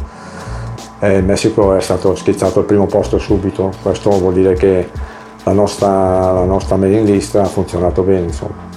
[1.01, 4.89] eh, il Messico è stato schizzato al primo posto subito, questo vuol dire che
[5.44, 8.27] la nostra, la nostra mailing list ha funzionato bene.
[8.27, 8.69] Insomma.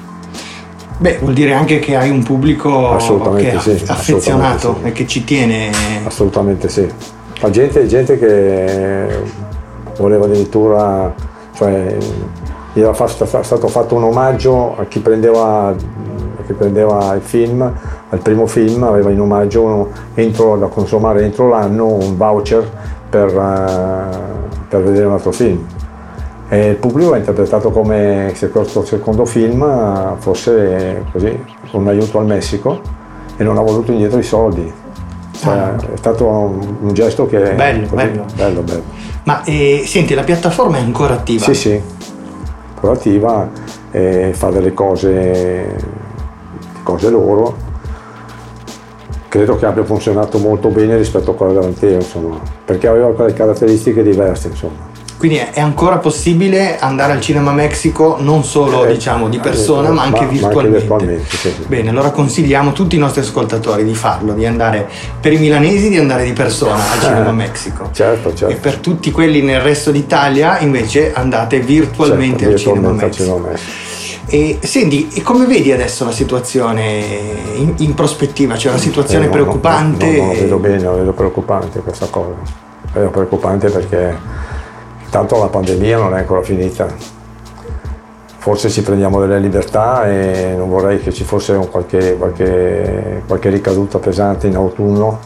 [0.97, 2.95] Beh, vuol dire anche che hai un pubblico
[3.35, 4.87] che è sì, affezionato sì.
[4.87, 5.71] e che ci tiene.
[6.05, 6.87] Assolutamente sì.
[7.39, 9.05] La gente, gente che
[9.97, 11.13] voleva addirittura,
[11.53, 11.97] cioè,
[12.73, 15.75] era stato fatto un omaggio a chi prendeva
[16.45, 17.71] che prendeva il film,
[18.11, 22.69] il primo film aveva in omaggio entro, da consumare entro l'anno un voucher
[23.09, 24.17] per, eh,
[24.67, 25.65] per vedere un altro film.
[26.49, 32.25] E il pubblico ha interpretato come se questo secondo film fosse così, un aiuto al
[32.25, 32.81] Messico
[33.35, 34.71] e non ha voluto indietro i soldi.
[35.31, 35.75] Cioè, Ah.
[35.75, 38.25] È stato un, gesto che Bello, così, bello.
[38.35, 38.83] bello, bello.
[39.23, 41.45] Ma eh, senti, la piattaforma è ancora attiva?
[41.45, 41.81] Sì, sì,
[42.73, 43.49] ancora attiva
[43.91, 45.75] e fa delle cose,
[46.83, 47.71] cose loro.
[49.29, 54.03] Credo che abbia funzionato molto bene rispetto a quella dell'Anteo, insomma, perché aveva quelle caratteristiche
[54.03, 54.91] diverse, insomma.
[55.23, 59.87] Quindi è è ancora possibile andare al Cinema Mexico non solo Eh, diciamo di persona
[59.87, 60.77] eh, ma anche ma- ma anche virtualmente.
[60.79, 61.55] virtualmente, sì, sì.
[61.65, 64.85] Bene, allora consigliamo a tutti i nostri ascoltatori di farlo, di andare
[65.21, 67.89] per i milanesi di andare di persona al Cinema Eh, Mexico.
[67.93, 68.57] Certo, E certo.
[68.59, 73.37] per tutti quelli nel resto d'Italia invece andate virtualmente Certo, al Cinema virtualmente Mexico.
[73.37, 73.91] Mexico.
[74.25, 77.01] E senti, e come vedi adesso la situazione
[77.55, 78.55] in, in prospettiva?
[78.55, 80.05] C'è una situazione Eh, no, preoccupante?
[80.17, 82.33] No, no, no, vedo bene, vedo preoccupante questa cosa.
[82.91, 84.51] Vedo preoccupante perché
[85.13, 86.87] intanto la pandemia non è ancora finita.
[88.39, 93.99] Forse ci prendiamo delle libertà e non vorrei che ci fosse qualche, qualche, qualche ricaduta
[93.99, 95.19] pesante in autunno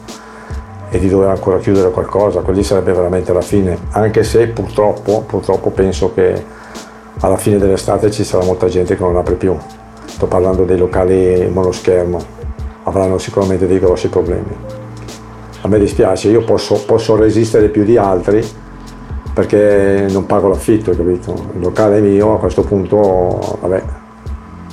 [0.90, 3.78] e di dover ancora chiudere qualcosa, così sarebbe veramente la fine.
[3.92, 6.44] Anche se purtroppo, purtroppo penso che
[7.22, 9.56] alla fine dell'estate ci sarà molta gente che non apre più.
[10.06, 12.20] Sto parlando dei locali monoschermo,
[12.84, 14.54] avranno sicuramente dei grossi problemi.
[15.62, 18.66] A me dispiace, io posso, posso resistere più di altri
[19.38, 21.32] perché non pago l'affitto, capito?
[21.54, 23.82] Il locale è mio, a questo punto, vabbè, è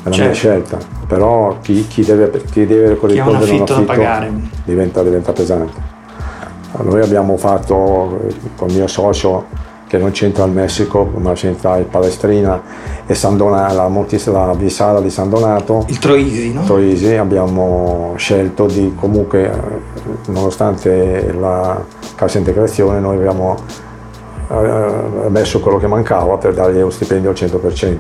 [0.04, 0.32] la mia Certo.
[0.32, 0.78] scelta.
[1.06, 4.32] Però chi, chi deve, chi deve Chi un corrispondere a un affitto da affitto pagare.
[4.64, 5.92] diventa, diventa pesante.
[6.82, 9.44] Noi abbiamo fatto eh, con il mio socio,
[9.86, 12.62] che non c'entra il Messico, ma c'entra il Palestrina
[13.04, 16.62] e San Donato, la, Montis- la Visala di San Donato, Il Troisi, no?
[16.62, 21.84] Troisi, abbiamo scelto di comunque, eh, nonostante la
[22.14, 23.56] cassa integrazione, noi abbiamo
[24.48, 27.98] eh, messo quello che mancava per dargli uno stipendio al 100%.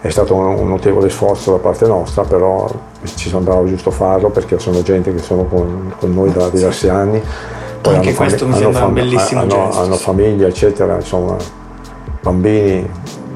[0.00, 2.68] È stato un, un notevole sforzo da parte nostra, però
[3.02, 7.20] ci sembrava giusto farlo perché sono gente che sono con, con noi da diversi anni.
[7.80, 9.80] Poi Anche questo mi hanno sembra un fam- bellissimo hanno, gesto.
[9.80, 11.36] hanno famiglia, eccetera, insomma,
[12.20, 12.88] bambini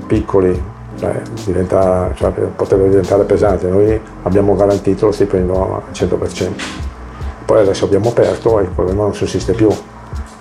[0.07, 0.63] piccoli,
[0.99, 3.69] cioè, diventa, cioè, potrebbe diventare pesante.
[3.69, 6.51] Noi abbiamo garantito lo stipendio al 100%.
[7.45, 9.69] Poi adesso abbiamo aperto e il problema non sussiste più.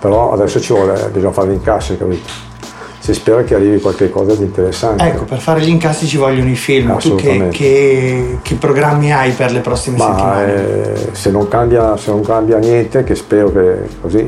[0.01, 2.49] Però adesso ci vuole, bisogna fare l'incasso, capito?
[2.97, 5.03] Si spera che arrivi qualche cosa di interessante.
[5.03, 6.97] Ecco, per fare gli incassi ci vogliono i film.
[6.97, 10.53] Tu che, che- che programmi hai per le prossime Ma settimane?
[10.53, 14.25] eh, se, non cambia, se non cambia niente, che spero che così,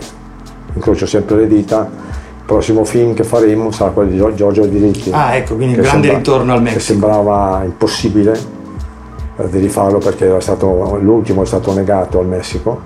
[0.75, 5.09] incrocio sempre le dita, il prossimo film che faremo sarà quello di Gio- Giorgio Diritti.
[5.11, 6.81] Ah, ecco, quindi il che grande sembra- ritorno al Che Messico.
[6.83, 8.39] sembrava impossibile
[9.37, 12.81] eh, di rifarlo perché era stato, l'ultimo è stato negato al Messico.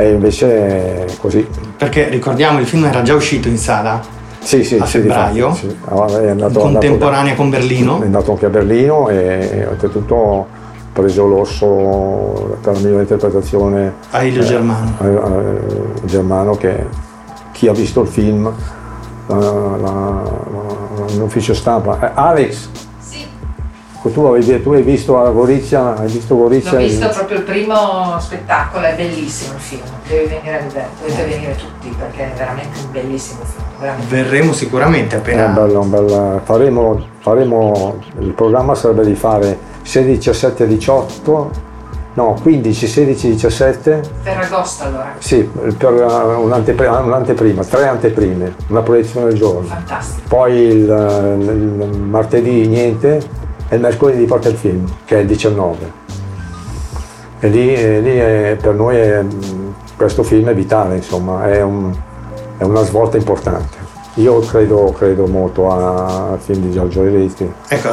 [0.00, 1.46] E invece così.
[1.76, 4.00] Perché ricordiamo il film era già uscito in sala
[4.38, 5.66] Sì, sì, a sì, febbraio, sì.
[5.84, 8.00] Ah, È andato, è andato- contemporanea con Berlino.
[8.00, 14.22] è andato anche a Berlino e, oltretutto ha preso l'orso per la migliore interpretazione A
[14.22, 14.94] Elio Germano.
[15.02, 16.86] eh, eh, Germano che
[17.52, 18.50] chi ha visto il film
[21.16, 22.68] l'ufficio stampa eh, Alex
[24.08, 28.18] tu, avevi- tu hai visto a Gorizia hai visto Gorizia L'ho visto proprio il primo
[28.18, 32.78] spettacolo, è bellissimo il film, devi venire a vedere, dovete venire tutti perché è veramente
[32.84, 33.64] un bellissimo film.
[33.78, 34.14] veramente.
[34.14, 35.46] Verremo sicuramente È appena.
[35.46, 41.50] un bel- un bel- faremo, faremo, il programma sarebbe di fare 16, 17, 18,
[42.14, 45.42] no 15, 16, 17, Ferragosto allora, sì,
[45.76, 49.66] per un'anteprima, un'anteprima, tre anteprime, una proiezione al giorno.
[49.68, 50.22] fantastico.
[50.28, 53.20] Poi il, il martedì niente
[53.70, 55.90] e il mercoledì porta il film, che è il 19.
[57.40, 59.24] E lì, e lì è- per noi è-
[59.96, 61.90] questo film è vitale, insomma, è, un-
[62.58, 63.78] è una svolta importante.
[64.14, 67.50] Io credo, credo molto a- al film di Giorgio Eritti.
[67.68, 67.90] Ecco,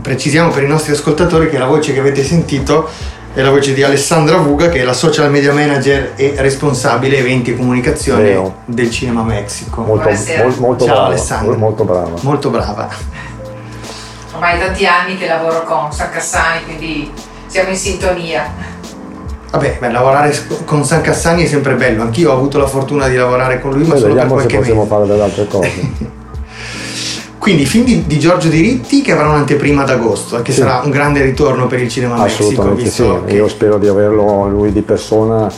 [0.00, 2.88] precisiamo per i nostri ascoltatori che la voce che avete sentito
[3.34, 7.50] è la voce di Alessandra Vuga, che è la social media manager e responsabile eventi
[7.52, 8.54] e comunicazione Vero.
[8.64, 9.82] del Cinema Mexico.
[9.82, 10.44] Molto, Buonasera.
[10.44, 11.48] mol- molto Ciao, brava, Alessandra.
[11.50, 12.10] mol- molto brava.
[12.22, 12.88] Molto brava.
[14.32, 17.10] Ormai tanti anni che lavoro con San Cassani, quindi
[17.46, 18.76] siamo in sintonia.
[19.50, 20.36] Vabbè, beh, lavorare
[20.66, 22.02] con San Cassani è sempre bello.
[22.02, 24.46] Anch'io ho avuto la fortuna di lavorare con lui, ma Poi solo per vediamo se
[24.46, 24.94] qualche possiamo mese.
[24.94, 26.16] fare delle altre cose.
[27.38, 30.60] Quindi film di, di Giorgio Diritti che avrà un'anteprima ad agosto e che Sì.
[30.60, 32.42] sarà un grande ritorno per il cinema Mexico.
[32.42, 35.50] Assolutamente sì, Visto che io spero di averlo lui di persona,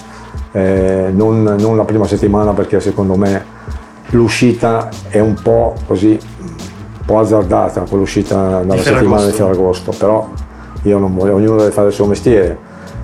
[0.52, 3.44] eh, non, non la prima settimana perché secondo me
[4.10, 6.16] l'uscita è un po' così,
[7.10, 9.92] po' azzardata, quell'uscita dalla settimana di Ferragosto.
[9.92, 10.28] Ferragosto, però
[10.82, 12.56] io non voglio, ognuno deve fare il suo mestiere,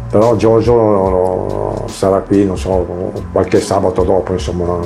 [0.09, 2.87] però Giorgio sarà qui, non so,
[3.33, 4.79] qualche sabato dopo, insomma,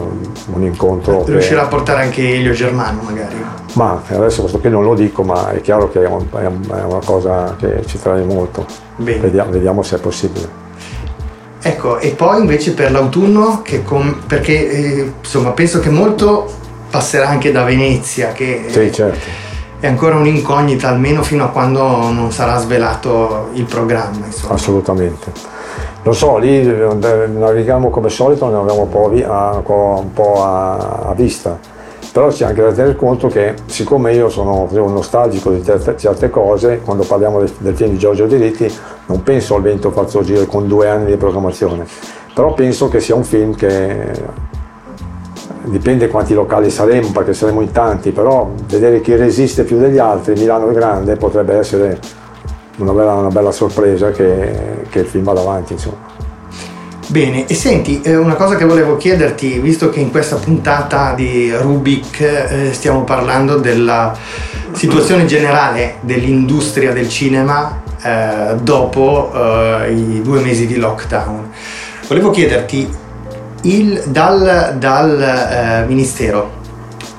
[0.53, 1.23] un incontro.
[1.27, 1.67] Riuscirà che...
[1.67, 3.37] a portare anche Elio Germano magari?
[3.75, 7.01] Ma adesso questo qui non lo dico, ma è chiaro che è, un, è una
[7.05, 8.65] cosa che ci trae molto.
[8.97, 10.49] Vediamo, vediamo se è possibile.
[11.63, 16.51] Ecco, e poi invece per l'autunno, com- perché eh, insomma penso che molto
[16.91, 19.49] passerà anche da Venezia, che sì, certo
[19.81, 24.27] è ancora un'incognita almeno fino a quando non sarà svelato il programma.
[24.27, 24.53] Insomma.
[24.53, 25.33] Assolutamente.
[26.03, 30.77] Lo so, lì eh, navighiamo come solito, ne abbiamo un po' a, un po a,
[31.09, 31.59] a vista,
[32.13, 36.81] però c'è anche da tenere conto che siccome io sono nostalgico di certe, certe cose,
[36.85, 38.71] quando parliamo del, del, film di Giorgio Diritti
[39.07, 41.87] non penso al vento falso giro con due anni di programmazione,
[42.35, 44.13] però penso che sia un film che
[45.65, 50.35] dipende quanti locali saremo perché saremo in tanti, però vedere chi resiste più degli altri,
[50.35, 51.99] Milano è grande, potrebbe essere
[52.79, 55.75] una bella, una bella sorpresa che, che, il film vada avanti.
[55.75, 56.19] Insomma.
[57.07, 61.53] Bene, e senti, eh, una cosa che volevo chiederti, visto che in questa puntata di
[61.55, 64.17] Rubik eh, stiamo parlando della
[64.73, 69.33] situazione generale dell'industria del cinema eh, dopo
[69.89, 71.51] i due mesi di lockdown,
[72.07, 73.00] volevo chiederti
[73.63, 76.59] il, dal, dal eh, Ministero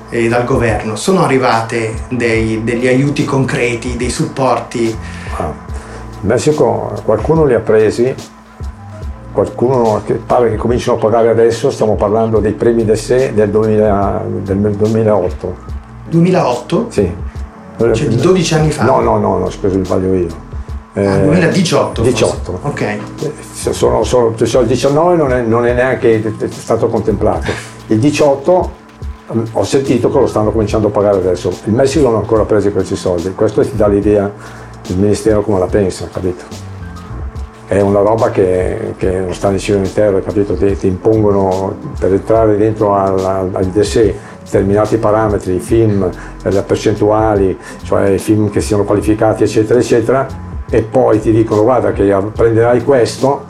[0.08, 4.96] e dal governo sono arrivate dei, degli aiuti concreti, dei supporti?
[5.36, 5.52] Ah,
[6.20, 8.14] in Messico qualcuno li ha presi,
[9.32, 13.50] qualcuno che pare che cominciano a pagare adesso, stiamo parlando dei premi del SE del,
[13.50, 15.56] 2000, del 2008.
[16.10, 16.86] 2008?
[16.90, 17.14] Sì.
[17.78, 18.84] Cioè di 12 anni fa?
[18.84, 20.50] No, no, no, no scusa, sbaglio io.
[20.94, 22.02] Eh, ah, 2018?
[22.02, 22.58] 18.
[22.62, 22.80] Ok.
[22.82, 23.00] Eh,
[23.50, 27.50] sono, sono, cioè il 19 non è, non è neanche stato contemplato.
[27.86, 28.70] Il 18
[29.32, 31.50] mm, ho sentito che lo stanno cominciando a pagare adesso.
[31.64, 33.32] Il Messico non ha ancora preso questi soldi.
[33.34, 34.30] Questo ti dà l'idea
[34.86, 36.44] del Ministero come la pensa, capito?
[37.66, 40.54] È una roba che, che non sta nel cielo intero, capito?
[40.56, 46.10] Ti, ti, impongono per entrare dentro al, al, al DSE determinati parametri, i film,
[46.42, 51.92] le percentuali, cioè i film che siano qualificati, eccetera, eccetera e poi ti dicono guarda
[51.92, 53.44] che prenderai questo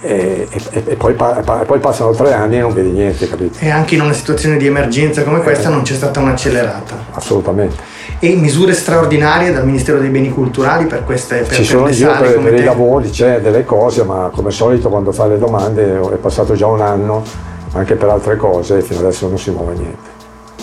[0.00, 3.58] e, e, e poi, poi, passano tre anni e non vedi niente, capito?
[3.58, 7.06] E anche in una situazione di emergenza come questa eh, non c'è stata un'accelerata.
[7.10, 7.74] Assolutamente.
[8.20, 12.38] E misure straordinarie dal Ministero dei Beni Culturali per queste per, Ci sono io per,
[12.38, 16.54] per i lavori, c'è delle cose, ma come solito quando fai le domande è passato
[16.54, 17.24] già un anno
[17.72, 20.14] anche per altre cose e fino adesso non si muove niente.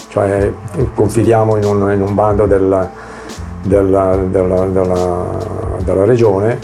[0.07, 0.49] Cioè
[0.95, 2.89] confidiamo in un, in un bando del,
[3.63, 5.37] della, della, della,
[5.83, 6.59] della regione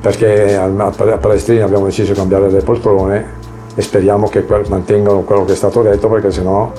[0.00, 3.40] perché a, Palestrina abbiamo deciso di cambiare le poltrone
[3.74, 6.72] e speriamo che mantengano quello che è stato detto perché sennò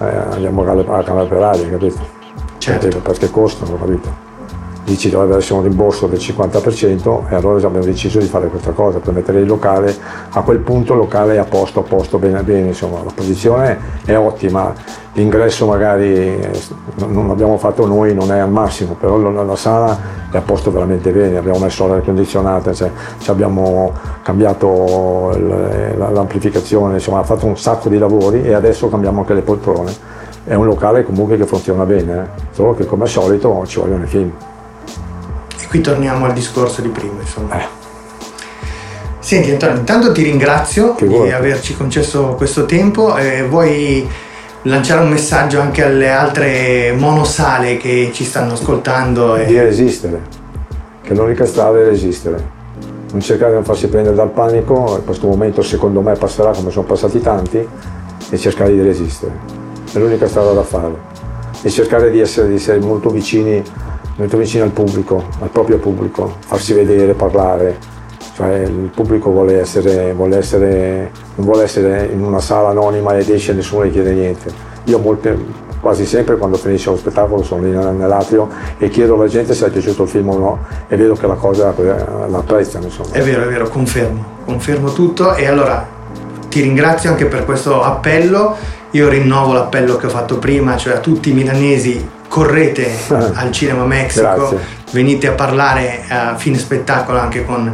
[0.00, 2.22] eh, andiamo a, a cambiare per aria, capito?
[2.58, 2.98] Certo.
[2.98, 4.33] Perché costano, capito?
[4.84, 8.98] Dici dovrebbe essere un rimborso del 50% e allora abbiamo deciso di fare questa cosa
[8.98, 9.96] per mettere il locale
[10.30, 13.78] a quel punto il locale è a posto a posto bene bene insomma la posizione
[14.04, 15.02] è ottima.
[15.16, 16.36] L'ingresso magari
[17.06, 19.96] non l'abbiamo fatto noi non è al massimo però la, sala
[20.28, 22.90] è a posto veramente bene abbiamo messo l'aria condizionata cioè,
[23.26, 23.92] abbiamo
[24.22, 25.30] cambiato
[25.96, 29.92] l'amplificazione insomma ha fatto un sacco di lavori e adesso cambiamo anche le poltrone.
[30.42, 32.42] È un locale comunque che funziona bene eh?
[32.50, 34.32] solo che come al solito ci vogliono i film
[35.74, 37.58] qui torniamo al discorso di prima, insomma.
[37.58, 37.66] Eh.
[39.18, 41.32] Senti Antonio, intanto ti ringrazio che di vuoi.
[41.32, 43.16] averci concesso questo tempo.
[43.16, 44.08] Eh, vuoi
[44.62, 49.34] lanciare un messaggio anche alle altre monosale che ci stanno ascoltando?
[49.34, 49.46] E...
[49.46, 50.20] Di resistere,
[51.02, 52.52] che l'unica strada è resistere.
[53.10, 56.70] Non cercare di non farsi prendere dal panico, in questo momento secondo me passerà come
[56.70, 57.66] sono passati tanti,
[58.30, 59.32] e cercare di resistere.
[59.92, 60.94] È l'unica strada da fare.
[61.62, 63.60] E cercare di essere, di essere molto vicini
[64.16, 67.92] molto vicino al pubblico, al proprio pubblico, farsi vedere, parlare.
[68.34, 73.28] Cioè il pubblico vuole essere, vuole essere, non vuole essere in una sala anonima ed
[73.28, 74.52] esce e nessuno gli chiede niente.
[74.84, 75.38] Io molte,
[75.80, 79.70] quasi sempre quando finisce lo spettacolo sono lì nell'atrio e chiedo alla gente se è
[79.70, 80.58] piaciuto il film o no
[80.88, 82.86] e vedo che la cosa la apprezzano.
[82.86, 83.12] Insomma.
[83.12, 85.86] È vero, è vero, confermo, confermo tutto e allora
[86.48, 88.56] ti ringrazio anche per questo appello.
[88.90, 93.84] Io rinnovo l'appello che ho fatto prima, cioè a tutti i milanesi correte al Cinema
[93.84, 94.58] Mexico, Grazie.
[94.90, 97.72] venite a parlare a fine spettacolo anche con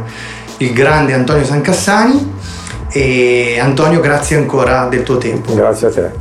[0.57, 2.33] il grande Antonio Sancassani
[2.91, 5.55] e Antonio grazie ancora del tuo tempo.
[5.55, 6.11] Grazie a te.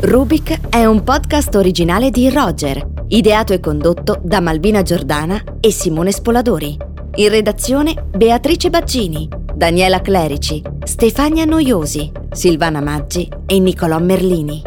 [0.00, 6.10] Rubik è un podcast originale di Roger, ideato e condotto da Malvina Giordana e Simone
[6.10, 6.97] Spoladori.
[7.18, 9.28] In redazione Beatrice Baccini.
[9.52, 14.62] Daniela Clerici, Stefania Noiosi, Silvana Maggi e Nicolò Merlini.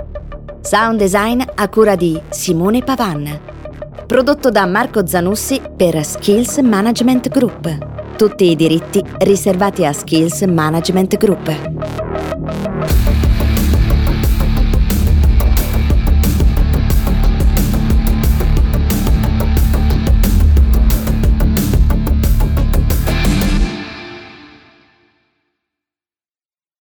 [0.59, 3.39] Sound design a cura di Simone Pavan.
[4.05, 8.17] Prodotto da Marco Zanussi per Skills Management Group.
[8.17, 12.50] Tutti i diritti riservati a Skills Management Group.